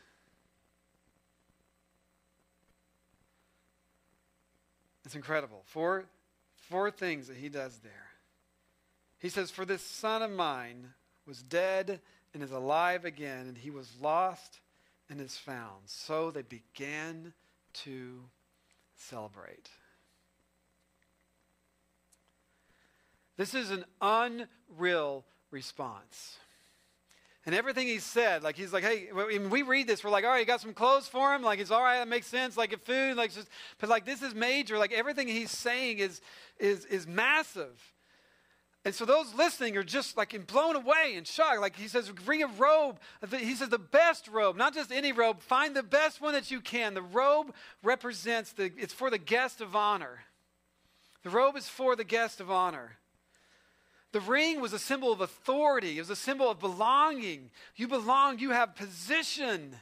It's 5.04 5.14
incredible. 5.14 5.62
Four, 5.66 6.04
four 6.56 6.90
things 6.90 7.28
that 7.28 7.36
he 7.36 7.48
does 7.48 7.78
there. 7.78 7.92
He 9.18 9.28
says, 9.28 9.50
For 9.50 9.64
this 9.64 9.82
son 9.82 10.22
of 10.22 10.30
mine 10.30 10.88
was 11.26 11.42
dead 11.42 12.00
and 12.34 12.42
is 12.42 12.50
alive 12.50 13.04
again, 13.04 13.46
and 13.46 13.56
he 13.56 13.70
was 13.70 13.92
lost 14.00 14.58
and 15.10 15.20
is 15.20 15.36
found. 15.36 15.82
So 15.86 16.30
they 16.30 16.42
began 16.42 17.32
to 17.84 18.20
celebrate. 18.94 19.70
This 23.36 23.54
is 23.54 23.70
an 23.70 23.84
unreal 24.00 25.24
response. 25.50 26.38
And 27.44 27.56
everything 27.56 27.88
he 27.88 27.98
said, 27.98 28.44
like 28.44 28.56
he's 28.56 28.72
like, 28.72 28.84
hey, 28.84 29.08
when 29.12 29.50
we 29.50 29.62
read 29.62 29.88
this, 29.88 30.04
we're 30.04 30.10
like, 30.10 30.24
all 30.24 30.30
right, 30.30 30.38
you 30.38 30.46
got 30.46 30.60
some 30.60 30.74
clothes 30.74 31.08
for 31.08 31.34
him. 31.34 31.42
Like 31.42 31.58
it's 31.58 31.72
all 31.72 31.82
right, 31.82 31.98
that 31.98 32.06
makes 32.06 32.28
sense. 32.28 32.56
Like 32.56 32.72
a 32.72 32.78
food, 32.78 33.16
like 33.16 33.32
just, 33.32 33.48
but 33.78 33.88
like 33.88 34.04
this 34.04 34.22
is 34.22 34.32
major. 34.32 34.78
Like 34.78 34.92
everything 34.92 35.26
he's 35.26 35.50
saying 35.50 35.98
is 35.98 36.20
is 36.60 36.84
is 36.84 37.06
massive. 37.06 37.80
And 38.84 38.92
so 38.94 39.04
those 39.04 39.32
listening 39.34 39.76
are 39.76 39.84
just 39.84 40.16
like 40.16 40.46
blown 40.48 40.74
away 40.74 41.14
and 41.14 41.26
shocked. 41.26 41.60
Like 41.60 41.76
he 41.76 41.86
says, 41.86 42.10
bring 42.10 42.42
a 42.42 42.48
robe. 42.48 42.98
He 43.30 43.54
says, 43.54 43.68
the 43.68 43.78
best 43.78 44.26
robe, 44.26 44.56
not 44.56 44.74
just 44.74 44.90
any 44.90 45.12
robe. 45.12 45.40
Find 45.40 45.76
the 45.76 45.84
best 45.84 46.20
one 46.20 46.32
that 46.32 46.50
you 46.50 46.60
can. 46.60 46.94
The 46.94 47.02
robe 47.02 47.54
represents 47.82 48.52
the, 48.52 48.72
it's 48.76 48.92
for 48.92 49.08
the 49.08 49.18
guest 49.18 49.60
of 49.60 49.76
honor. 49.76 50.24
The 51.22 51.30
robe 51.30 51.56
is 51.56 51.68
for 51.68 51.94
the 51.94 52.04
guest 52.04 52.40
of 52.40 52.50
honor. 52.50 52.96
The 54.10 54.20
ring 54.20 54.60
was 54.60 54.72
a 54.72 54.78
symbol 54.78 55.12
of 55.12 55.20
authority, 55.20 55.96
it 55.96 56.00
was 56.00 56.10
a 56.10 56.16
symbol 56.16 56.50
of 56.50 56.58
belonging. 56.58 57.50
You 57.76 57.88
belong, 57.88 58.40
you 58.40 58.50
have 58.50 58.74
position. 58.74 59.76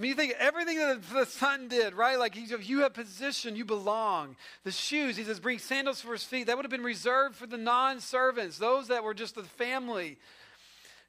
I 0.00 0.02
mean, 0.02 0.08
you 0.08 0.14
think 0.14 0.34
everything 0.38 0.78
that 0.78 1.02
the 1.12 1.26
son 1.26 1.68
did, 1.68 1.92
right? 1.92 2.18
Like, 2.18 2.34
you 2.34 2.80
have 2.80 2.94
position, 2.94 3.54
you 3.54 3.66
belong. 3.66 4.34
The 4.64 4.70
shoes, 4.70 5.14
he 5.18 5.24
says, 5.24 5.40
bring 5.40 5.58
sandals 5.58 6.00
for 6.00 6.12
his 6.12 6.24
feet. 6.24 6.46
That 6.46 6.56
would 6.56 6.64
have 6.64 6.70
been 6.70 6.82
reserved 6.82 7.36
for 7.36 7.46
the 7.46 7.58
non 7.58 8.00
servants, 8.00 8.56
those 8.56 8.88
that 8.88 9.04
were 9.04 9.12
just 9.12 9.34
the 9.34 9.42
family. 9.42 10.16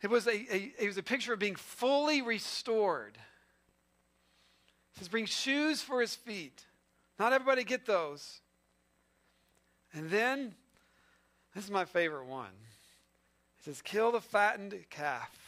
It 0.02 0.10
was 0.10 0.28
a, 0.28 0.34
a, 0.34 0.74
it 0.78 0.88
was 0.88 0.98
a 0.98 1.04
picture 1.04 1.32
of 1.32 1.40
being 1.40 1.56
fully 1.56 2.22
restored. 2.22 3.18
He 4.92 5.00
says, 5.00 5.08
bring 5.08 5.26
shoes 5.26 5.82
for 5.82 6.02
his 6.02 6.16
feet. 6.16 6.66
Not 7.18 7.32
everybody 7.32 7.64
get 7.64 7.86
those. 7.86 8.42
And 9.94 10.10
then, 10.10 10.54
this 11.56 11.64
is 11.64 11.72
my 11.72 11.86
favorite 11.86 12.26
one. 12.26 12.52
He 13.56 13.64
says, 13.64 13.82
kill 13.82 14.12
the 14.12 14.20
fattened 14.20 14.76
calf. 14.90 15.41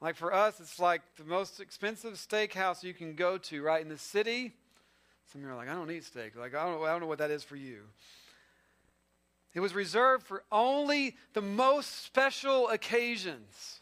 Like 0.00 0.16
for 0.16 0.32
us, 0.32 0.60
it's 0.60 0.78
like 0.78 1.02
the 1.16 1.24
most 1.24 1.60
expensive 1.60 2.14
steakhouse 2.14 2.82
you 2.82 2.92
can 2.92 3.14
go 3.14 3.38
to, 3.38 3.62
right 3.62 3.80
in 3.80 3.88
the 3.88 3.98
city. 3.98 4.52
Some 5.32 5.40
of 5.40 5.46
you 5.46 5.52
are 5.52 5.56
like, 5.56 5.68
I 5.68 5.74
don't 5.74 5.90
eat 5.90 6.04
steak. 6.04 6.36
Like, 6.36 6.54
I 6.54 6.64
don't, 6.64 6.82
I 6.84 6.92
don't 6.92 7.00
know 7.00 7.06
what 7.06 7.18
that 7.18 7.30
is 7.30 7.42
for 7.42 7.56
you. 7.56 7.80
It 9.54 9.60
was 9.60 9.74
reserved 9.74 10.26
for 10.26 10.44
only 10.52 11.16
the 11.32 11.40
most 11.40 12.04
special 12.04 12.68
occasions. 12.68 13.80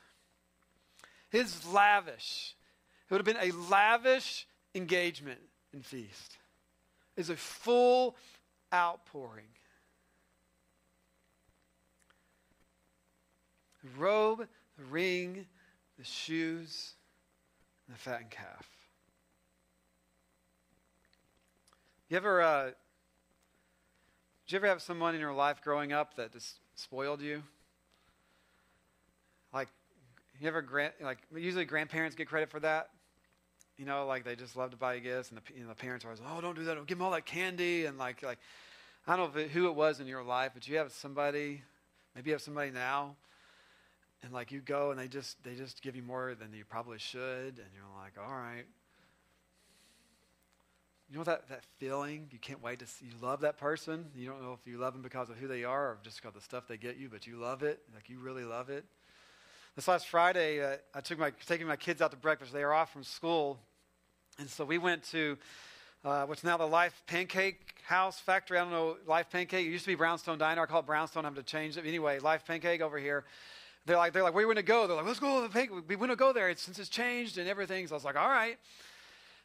His 1.30 1.66
lavish. 1.66 2.54
It 3.10 3.12
would 3.12 3.26
have 3.26 3.36
been 3.36 3.50
a 3.50 3.52
lavish 3.68 4.46
engagement 4.74 5.40
and 5.72 5.84
feast. 5.84 6.38
It's 7.16 7.28
a 7.28 7.36
full 7.36 8.16
outpouring. 8.72 9.46
The 13.82 14.00
robe, 14.00 14.46
the 14.78 14.84
ring, 14.84 15.46
the 15.98 16.04
shoes, 16.04 16.94
and 17.86 17.96
the 17.96 18.00
fattened 18.00 18.30
calf. 18.30 18.68
You 22.08 22.16
ever, 22.16 22.42
uh, 22.42 22.64
did 22.64 22.74
you 24.48 24.56
ever 24.56 24.66
have 24.66 24.82
someone 24.82 25.14
in 25.14 25.20
your 25.20 25.32
life 25.32 25.62
growing 25.62 25.92
up 25.92 26.16
that 26.16 26.32
just 26.32 26.58
spoiled 26.74 27.22
you? 27.22 27.42
Like, 29.52 29.68
you 30.40 30.48
ever 30.48 30.62
grant, 30.62 30.94
like, 31.00 31.18
usually 31.34 31.64
grandparents 31.64 32.14
get 32.16 32.28
credit 32.28 32.50
for 32.50 32.60
that. 32.60 32.90
You 33.76 33.84
know, 33.84 34.06
like 34.06 34.24
they 34.24 34.36
just 34.36 34.56
love 34.56 34.70
to 34.70 34.76
buy 34.76 34.98
gifts, 35.00 35.30
and 35.30 35.38
the, 35.38 35.54
you 35.54 35.62
know, 35.62 35.68
the 35.68 35.74
parents 35.74 36.04
are 36.04 36.08
always, 36.08 36.20
oh, 36.24 36.40
don't 36.40 36.54
do 36.54 36.64
that. 36.64 36.74
Don't 36.74 36.86
give 36.86 36.98
them 36.98 37.04
all 37.04 37.10
that 37.12 37.26
candy. 37.26 37.86
And 37.86 37.98
like, 37.98 38.22
like 38.22 38.38
I 39.06 39.16
don't 39.16 39.34
know 39.34 39.40
it, 39.40 39.50
who 39.50 39.66
it 39.68 39.74
was 39.74 39.98
in 39.98 40.06
your 40.06 40.22
life, 40.22 40.52
but 40.54 40.68
you 40.68 40.76
have 40.76 40.92
somebody, 40.92 41.62
maybe 42.14 42.30
you 42.30 42.34
have 42.34 42.42
somebody 42.42 42.70
now 42.70 43.16
and 44.24 44.32
like 44.32 44.50
you 44.50 44.60
go 44.60 44.90
and 44.90 44.98
they 44.98 45.06
just 45.06 45.42
they 45.44 45.54
just 45.54 45.82
give 45.82 45.94
you 45.94 46.02
more 46.02 46.34
than 46.34 46.52
you 46.52 46.64
probably 46.64 46.98
should 46.98 47.58
and 47.58 47.68
you're 47.74 47.84
like 48.02 48.14
all 48.18 48.34
right 48.34 48.64
you 51.10 51.18
know 51.18 51.24
that, 51.24 51.46
that 51.48 51.62
feeling 51.78 52.26
you 52.32 52.38
can't 52.38 52.62
wait 52.62 52.78
to 52.78 52.86
see 52.86 53.04
you 53.04 53.12
love 53.20 53.42
that 53.42 53.58
person 53.58 54.06
you 54.16 54.26
don't 54.26 54.42
know 54.42 54.56
if 54.58 54.66
you 54.66 54.78
love 54.78 54.94
them 54.94 55.02
because 55.02 55.28
of 55.28 55.36
who 55.36 55.46
they 55.46 55.62
are 55.62 55.90
or 55.90 55.98
just 56.02 56.16
because 56.16 56.30
of 56.30 56.34
the 56.34 56.40
stuff 56.40 56.66
they 56.66 56.78
get 56.78 56.96
you 56.96 57.08
but 57.08 57.26
you 57.26 57.36
love 57.36 57.62
it 57.62 57.80
like 57.94 58.08
you 58.08 58.18
really 58.18 58.44
love 58.44 58.70
it 58.70 58.84
this 59.76 59.86
last 59.86 60.08
friday 60.08 60.64
uh, 60.64 60.76
i 60.94 61.00
took 61.00 61.18
my 61.18 61.30
taking 61.46 61.66
my 61.66 61.76
kids 61.76 62.00
out 62.00 62.10
to 62.10 62.16
breakfast 62.16 62.52
they 62.52 62.64
were 62.64 62.74
off 62.74 62.92
from 62.92 63.04
school 63.04 63.58
and 64.38 64.48
so 64.48 64.64
we 64.64 64.78
went 64.78 65.02
to 65.02 65.36
uh, 66.04 66.26
what's 66.26 66.44
now 66.44 66.58
the 66.58 66.66
Life 66.66 67.02
Pancake 67.06 67.76
House 67.86 68.20
Factory. 68.20 68.58
I 68.58 68.60
don't 68.60 68.72
know, 68.72 68.98
Life 69.06 69.30
Pancake. 69.30 69.64
It 69.66 69.70
used 69.70 69.84
to 69.84 69.90
be 69.90 69.94
Brownstone 69.94 70.36
Diner. 70.36 70.60
I 70.60 70.66
call 70.66 70.80
it 70.80 70.86
Brownstone. 70.86 71.24
I'm 71.24 71.34
to 71.36 71.42
change 71.42 71.78
it. 71.78 71.86
Anyway, 71.86 72.18
Life 72.18 72.44
Pancake 72.46 72.82
over 72.82 72.98
here 72.98 73.24
they're 73.86 73.96
like, 73.96 74.12
they're 74.12 74.22
like, 74.22 74.34
where 74.34 74.44
are 74.44 74.48
you 74.48 74.54
going 74.54 74.64
to 74.64 74.70
go? 74.70 74.86
They're 74.86 74.96
like, 74.96 75.06
let's 75.06 75.20
go 75.20 75.42
to 75.42 75.48
the 75.48 75.52
pig. 75.52 75.70
We 75.88 75.96
want 75.96 76.10
to 76.12 76.16
go 76.16 76.32
there 76.32 76.54
since 76.56 76.78
it's 76.78 76.88
changed 76.88 77.38
and 77.38 77.48
everything. 77.48 77.86
So 77.86 77.94
I 77.94 77.96
was 77.96 78.04
like, 78.04 78.16
all 78.16 78.28
right. 78.28 78.58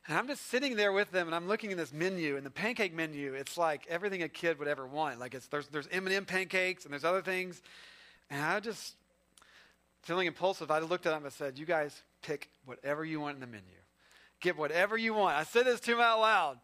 And 0.07 0.17
I'm 0.17 0.27
just 0.27 0.49
sitting 0.49 0.75
there 0.75 0.91
with 0.91 1.11
them, 1.11 1.27
and 1.27 1.35
I'm 1.35 1.47
looking 1.47 1.71
at 1.71 1.77
this 1.77 1.93
menu, 1.93 2.37
and 2.37 2.45
the 2.45 2.49
pancake 2.49 2.93
menu, 2.93 3.33
it's 3.33 3.57
like 3.57 3.85
everything 3.89 4.23
a 4.23 4.29
kid 4.29 4.57
would 4.57 4.67
ever 4.67 4.87
want. 4.87 5.19
Like 5.19 5.35
it's 5.35 5.47
there's 5.47 5.67
there's 5.67 5.87
M&M 5.91 6.25
pancakes, 6.25 6.85
and 6.85 6.93
there's 6.93 7.05
other 7.05 7.21
things, 7.21 7.61
and 8.29 8.41
I 8.41 8.59
just 8.59 8.95
feeling 10.01 10.25
impulsive. 10.25 10.71
I 10.71 10.79
looked 10.79 11.05
at 11.05 11.11
them 11.11 11.25
and 11.25 11.33
said, 11.33 11.59
"You 11.59 11.65
guys 11.65 12.01
pick 12.21 12.49
whatever 12.65 13.05
you 13.05 13.19
want 13.19 13.35
in 13.35 13.41
the 13.41 13.47
menu. 13.47 13.65
Get 14.39 14.57
whatever 14.57 14.97
you 14.97 15.13
want." 15.13 15.35
I 15.35 15.43
said 15.43 15.65
this 15.65 15.79
to 15.81 15.91
them 15.91 15.99
out 15.99 16.21
loud. 16.21 16.59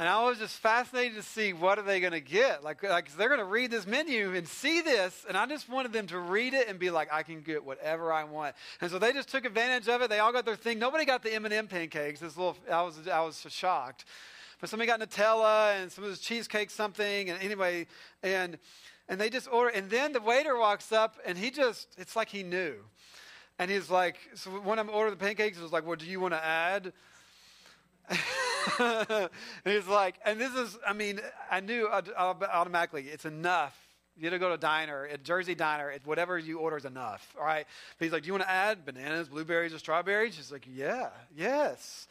And 0.00 0.08
I 0.08 0.24
was 0.24 0.38
just 0.38 0.56
fascinated 0.56 1.14
to 1.18 1.22
see 1.22 1.52
what 1.52 1.78
are 1.78 1.82
they 1.82 2.00
going 2.00 2.14
to 2.14 2.20
get. 2.20 2.64
Like, 2.64 2.82
like 2.82 3.14
they're 3.18 3.28
going 3.28 3.38
to 3.38 3.44
read 3.44 3.70
this 3.70 3.86
menu 3.86 4.34
and 4.34 4.48
see 4.48 4.80
this, 4.80 5.26
and 5.28 5.36
I 5.36 5.44
just 5.44 5.68
wanted 5.68 5.92
them 5.92 6.06
to 6.06 6.18
read 6.18 6.54
it 6.54 6.68
and 6.68 6.78
be 6.78 6.88
like, 6.88 7.12
I 7.12 7.22
can 7.22 7.42
get 7.42 7.62
whatever 7.62 8.10
I 8.10 8.24
want. 8.24 8.54
And 8.80 8.90
so 8.90 8.98
they 8.98 9.12
just 9.12 9.28
took 9.28 9.44
advantage 9.44 9.90
of 9.90 10.00
it. 10.00 10.08
They 10.08 10.18
all 10.18 10.32
got 10.32 10.46
their 10.46 10.56
thing. 10.56 10.78
Nobody 10.78 11.04
got 11.04 11.22
the 11.22 11.34
M&M 11.34 11.66
pancakes. 11.66 12.20
This 12.20 12.38
little, 12.38 12.56
I 12.72 12.80
was, 12.80 13.06
I 13.08 13.20
was 13.20 13.44
shocked. 13.50 14.06
But 14.58 14.70
somebody 14.70 14.86
got 14.86 15.00
Nutella 15.00 15.74
and 15.82 15.92
some 15.92 16.02
of 16.02 16.08
this 16.08 16.20
cheesecake 16.20 16.70
something. 16.70 17.28
And 17.28 17.38
anyway, 17.42 17.86
and 18.22 18.56
and 19.06 19.20
they 19.20 19.28
just 19.28 19.52
order. 19.52 19.68
And 19.68 19.90
then 19.90 20.14
the 20.14 20.22
waiter 20.22 20.56
walks 20.56 20.92
up, 20.92 21.16
and 21.26 21.36
he 21.36 21.50
just, 21.50 21.88
it's 21.98 22.16
like 22.16 22.30
he 22.30 22.42
knew. 22.42 22.76
And 23.58 23.70
he's 23.70 23.90
like, 23.90 24.16
so 24.34 24.48
when 24.50 24.78
I'm 24.78 24.88
ordering 24.88 25.10
the 25.10 25.22
pancakes, 25.22 25.58
it 25.58 25.62
was 25.62 25.72
like, 25.72 25.86
well, 25.86 25.96
do 25.96 26.06
you 26.06 26.20
want 26.20 26.32
to 26.32 26.42
add? 26.42 26.94
he's 29.64 29.86
like, 29.86 30.16
and 30.24 30.40
this 30.40 30.54
is, 30.54 30.78
I 30.86 30.92
mean, 30.92 31.20
I 31.50 31.60
knew 31.60 31.88
automatically 31.88 33.04
it's 33.04 33.24
enough. 33.24 33.78
You 34.16 34.24
got 34.24 34.30
to 34.30 34.38
go 34.38 34.48
to 34.48 34.54
a 34.54 34.58
diner, 34.58 35.04
a 35.04 35.16
Jersey 35.16 35.54
diner, 35.54 35.94
whatever 36.04 36.38
you 36.38 36.58
order 36.58 36.76
is 36.76 36.84
enough. 36.84 37.34
All 37.38 37.44
right. 37.44 37.66
But 37.98 38.04
he's 38.04 38.12
like, 38.12 38.22
Do 38.22 38.26
you 38.26 38.32
want 38.34 38.44
to 38.44 38.50
add 38.50 38.84
bananas, 38.84 39.28
blueberries, 39.28 39.72
or 39.72 39.78
strawberries? 39.78 40.34
She's 40.34 40.52
like, 40.52 40.66
Yeah, 40.70 41.08
yes. 41.34 42.06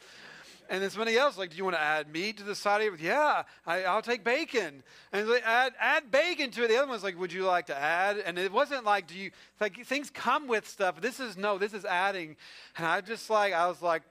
And 0.70 0.80
then 0.80 0.88
somebody 0.90 1.16
else 1.16 1.36
like, 1.36 1.50
do 1.50 1.56
you 1.56 1.64
want 1.64 1.74
to 1.74 1.82
add 1.82 2.08
meat 2.12 2.36
to 2.36 2.44
the 2.44 2.54
side 2.54 2.86
of 2.86 2.94
it? 2.94 3.00
Yeah, 3.00 3.42
I, 3.66 3.92
will 3.92 4.02
take 4.02 4.22
bacon. 4.22 4.84
And 5.12 5.28
they 5.28 5.40
add 5.40 5.72
add 5.80 6.12
bacon 6.12 6.52
to 6.52 6.62
it. 6.62 6.68
The 6.68 6.76
other 6.76 6.86
one's 6.86 7.02
like, 7.02 7.18
would 7.18 7.32
you 7.32 7.44
like 7.44 7.66
to 7.66 7.76
add? 7.76 8.18
And 8.18 8.38
it 8.38 8.52
wasn't 8.52 8.84
like, 8.84 9.08
do 9.08 9.18
you 9.18 9.32
like 9.60 9.84
things 9.84 10.10
come 10.10 10.46
with 10.46 10.68
stuff. 10.68 11.00
This 11.00 11.18
is 11.18 11.36
no, 11.36 11.58
this 11.58 11.74
is 11.74 11.84
adding. 11.84 12.36
And 12.76 12.86
I 12.86 13.00
just 13.00 13.28
like 13.28 13.52
I 13.52 13.66
was 13.66 13.82
like, 13.82 14.02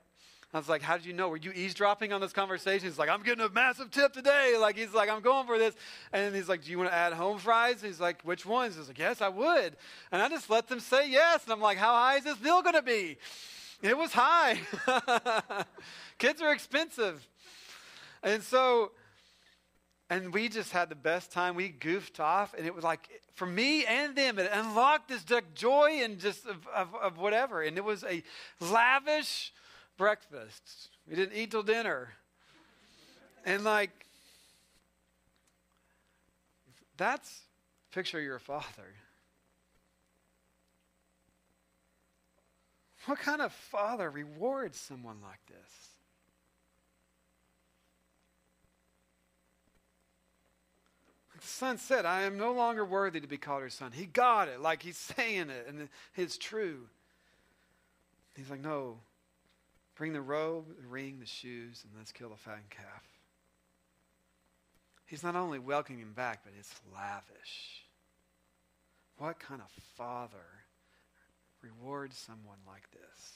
I 0.53 0.57
was 0.57 0.67
like, 0.67 0.81
How 0.81 0.97
did 0.97 1.05
you 1.05 1.13
know? 1.13 1.29
Were 1.29 1.37
you 1.37 1.51
eavesdropping 1.51 2.11
on 2.11 2.21
this 2.21 2.33
conversation? 2.33 2.87
He's 2.87 2.97
like, 2.97 3.09
I'm 3.09 3.21
getting 3.21 3.45
a 3.45 3.49
massive 3.49 3.91
tip 3.91 4.13
today. 4.13 4.55
Like, 4.59 4.77
he's 4.77 4.93
like, 4.93 5.09
I'm 5.09 5.21
going 5.21 5.45
for 5.45 5.57
this. 5.57 5.75
And 6.11 6.35
he's 6.35 6.49
like, 6.49 6.63
Do 6.63 6.71
you 6.71 6.77
want 6.77 6.89
to 6.89 6.95
add 6.95 7.13
home 7.13 7.37
fries? 7.37 7.81
He's 7.81 7.99
like, 7.99 8.21
Which 8.23 8.45
ones? 8.45 8.75
He's 8.75 8.87
like, 8.87 8.97
Yes, 8.97 9.21
I 9.21 9.29
would. 9.29 9.75
And 10.11 10.21
I 10.21 10.29
just 10.29 10.49
let 10.49 10.67
them 10.67 10.79
say 10.79 11.09
yes. 11.09 11.43
And 11.43 11.53
I'm 11.53 11.61
like, 11.61 11.77
How 11.77 11.93
high 11.93 12.17
is 12.17 12.23
this 12.23 12.37
bill 12.37 12.61
going 12.61 12.75
to 12.75 12.81
be? 12.81 13.17
it 13.81 13.97
was 13.97 14.11
high. 14.11 14.59
Kids 16.17 16.41
are 16.41 16.51
expensive. 16.51 17.25
And 18.23 18.43
so, 18.43 18.91
and 20.09 20.33
we 20.33 20.49
just 20.49 20.71
had 20.71 20.89
the 20.89 20.95
best 20.95 21.31
time. 21.31 21.55
We 21.55 21.69
goofed 21.69 22.19
off, 22.19 22.53
and 22.57 22.65
it 22.65 22.75
was 22.75 22.83
like 22.83 23.21
for 23.35 23.45
me 23.45 23.85
and 23.85 24.15
them, 24.15 24.39
it 24.39 24.49
unlocked 24.51 25.07
this 25.07 25.23
joy 25.55 26.01
and 26.03 26.19
just 26.19 26.45
of, 26.45 26.67
of, 26.75 26.93
of 26.95 27.17
whatever. 27.17 27.61
And 27.61 27.77
it 27.77 27.83
was 27.83 28.03
a 28.03 28.23
lavish 28.59 29.53
breakfast. 29.99 30.89
We 31.07 31.15
didn't 31.15 31.37
eat 31.37 31.51
till 31.51 31.61
dinner. 31.61 32.13
And 33.45 33.63
like, 33.65 33.91
that's 36.97 37.41
picture 37.91 38.21
your 38.21 38.39
father. 38.39 38.95
What 43.05 43.19
kind 43.19 43.41
of 43.41 43.51
father 43.51 44.09
rewards 44.09 44.79
someone 44.79 45.17
like 45.21 45.45
this? 45.47 45.89
the 51.41 51.47
son 51.47 51.77
said, 51.77 52.05
I 52.05 52.23
am 52.23 52.37
no 52.37 52.51
longer 52.51 52.83
worthy 52.83 53.19
to 53.21 53.27
be 53.27 53.37
called 53.37 53.61
your 53.61 53.69
son. 53.69 53.91
He 53.93 54.05
got 54.05 54.49
it, 54.49 54.59
like 54.59 54.83
he's 54.83 54.97
saying 54.97 55.49
it, 55.49 55.65
and 55.67 55.87
it's 56.15 56.37
true. 56.37 56.87
He's 58.35 58.49
like, 58.49 58.61
No, 58.61 58.97
Bring 59.99 60.13
the 60.13 60.21
robe, 60.21 60.63
the 60.81 60.87
ring, 60.87 61.17
the 61.19 61.25
shoes, 61.25 61.83
and 61.83 61.91
let's 61.97 62.13
kill 62.13 62.29
the 62.29 62.37
fattened 62.37 62.69
calf. 62.69 63.03
He's 65.05 65.23
not 65.23 65.35
only 65.35 65.59
welcoming 65.59 66.01
him 66.01 66.13
back, 66.13 66.39
but 66.45 66.53
it's 66.57 66.73
lavish. 66.95 67.83
What 69.17 69.41
kind 69.41 69.59
of 69.59 69.69
father 69.97 70.63
rewards 71.61 72.17
someone 72.17 72.59
like 72.65 72.89
this? 72.91 73.33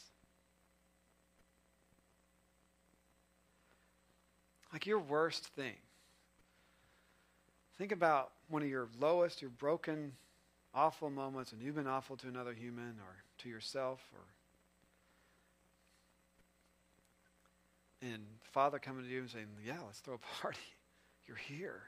Like 4.71 4.85
your 4.85 4.99
worst 4.99 5.47
thing. 5.47 5.75
Think 7.77 7.91
about 7.91 8.31
one 8.47 8.61
of 8.61 8.69
your 8.69 8.87
lowest, 9.01 9.41
your 9.41 9.51
broken, 9.51 10.13
awful 10.73 11.09
moments, 11.09 11.51
and 11.51 11.61
you've 11.61 11.75
been 11.75 11.87
awful 11.87 12.15
to 12.15 12.29
another 12.29 12.53
human 12.53 12.95
or 13.01 13.23
to 13.39 13.49
yourself 13.49 13.99
or 14.13 14.21
and 18.03 18.23
Father 18.51 18.79
coming 18.79 19.03
to 19.03 19.09
you 19.09 19.21
and 19.21 19.29
saying, 19.29 19.47
Yeah, 19.65 19.77
let's 19.85 19.99
throw 19.99 20.15
a 20.15 20.41
party. 20.41 20.59
You're 21.27 21.37
here. 21.37 21.81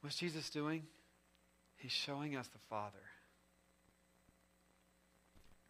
What's 0.00 0.16
Jesus 0.16 0.48
doing? 0.48 0.84
He's 1.76 1.92
showing 1.92 2.36
us 2.36 2.48
the 2.48 2.58
Father. 2.70 2.96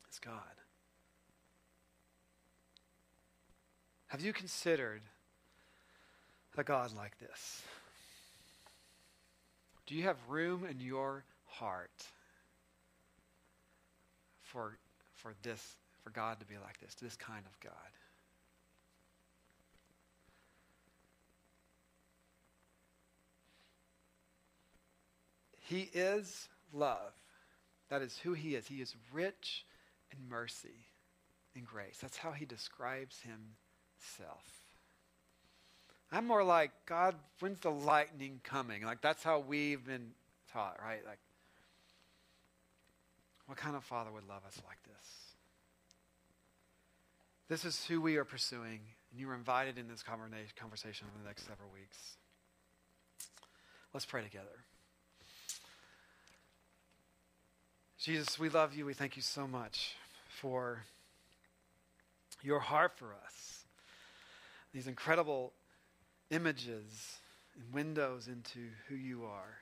It's 0.08 0.18
God. 0.18 0.32
Have 4.08 4.20
you 4.20 4.32
considered 4.32 5.02
a 6.56 6.64
God 6.64 6.96
like 6.96 7.18
this? 7.18 7.62
Do 9.86 9.94
you 9.94 10.04
have 10.04 10.16
room 10.28 10.66
in 10.70 10.80
your 10.80 11.24
heart 11.46 11.90
for, 14.42 14.78
for 15.14 15.34
this, 15.42 15.76
for 16.08 16.14
God 16.14 16.40
to 16.40 16.46
be 16.46 16.54
like 16.64 16.80
this, 16.80 16.94
this 16.94 17.16
kind 17.16 17.44
of 17.44 17.60
God? 17.60 17.72
He 25.60 25.90
is 25.92 26.48
love. 26.72 27.12
That 27.90 28.00
is 28.00 28.18
who 28.18 28.32
he 28.32 28.54
is. 28.54 28.66
He 28.66 28.76
is 28.76 28.94
rich 29.12 29.66
in 30.10 30.28
mercy 30.28 30.86
and 31.54 31.66
grace. 31.66 31.98
That's 32.00 32.16
how 32.16 32.32
he 32.32 32.46
describes 32.46 33.20
himself. 33.20 34.44
I'm 36.10 36.26
more 36.26 36.42
like, 36.42 36.70
God, 36.86 37.16
when's 37.40 37.60
the 37.60 37.70
lightning 37.70 38.40
coming? 38.44 38.82
Like, 38.82 39.02
that's 39.02 39.22
how 39.22 39.40
we've 39.40 39.84
been 39.84 40.12
taught, 40.50 40.78
right? 40.82 41.04
Like, 41.06 41.18
what 43.44 43.58
kind 43.58 43.76
of 43.76 43.84
father 43.84 44.10
would 44.10 44.26
love 44.26 44.42
us 44.46 44.58
like 44.66 44.82
this? 44.84 45.17
This 47.48 47.64
is 47.64 47.86
who 47.86 48.02
we 48.02 48.16
are 48.16 48.24
pursuing, 48.24 48.80
and 49.10 49.18
you 49.18 49.30
are 49.30 49.34
invited 49.34 49.78
in 49.78 49.88
this 49.88 50.02
conversation 50.02 51.06
over 51.10 51.22
the 51.22 51.26
next 51.26 51.46
several 51.46 51.70
weeks. 51.72 52.16
Let's 53.94 54.04
pray 54.04 54.22
together. 54.22 54.64
Jesus, 57.98 58.38
we 58.38 58.50
love 58.50 58.74
you. 58.74 58.84
We 58.84 58.92
thank 58.92 59.16
you 59.16 59.22
so 59.22 59.46
much 59.46 59.94
for 60.28 60.84
your 62.42 62.60
heart 62.60 62.92
for 62.96 63.14
us. 63.24 63.64
These 64.74 64.86
incredible 64.86 65.54
images 66.30 67.18
and 67.54 67.72
windows 67.72 68.28
into 68.28 68.60
who 68.88 68.94
you 68.94 69.24
are. 69.24 69.56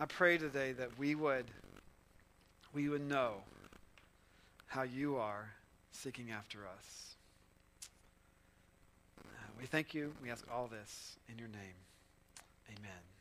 I 0.00 0.06
pray 0.06 0.38
today 0.38 0.72
that 0.72 0.98
we 0.98 1.14
would 1.14 1.46
we 2.74 2.88
would 2.88 3.08
know 3.08 3.34
how 4.66 4.82
you 4.82 5.16
are 5.16 5.52
seeking 5.98 6.30
after 6.30 6.60
us. 6.60 7.16
Uh, 9.20 9.24
we 9.58 9.66
thank 9.66 9.94
you. 9.94 10.12
We 10.22 10.30
ask 10.30 10.46
all 10.52 10.68
this 10.68 11.16
in 11.28 11.38
your 11.38 11.48
name. 11.48 11.74
Amen. 12.68 13.17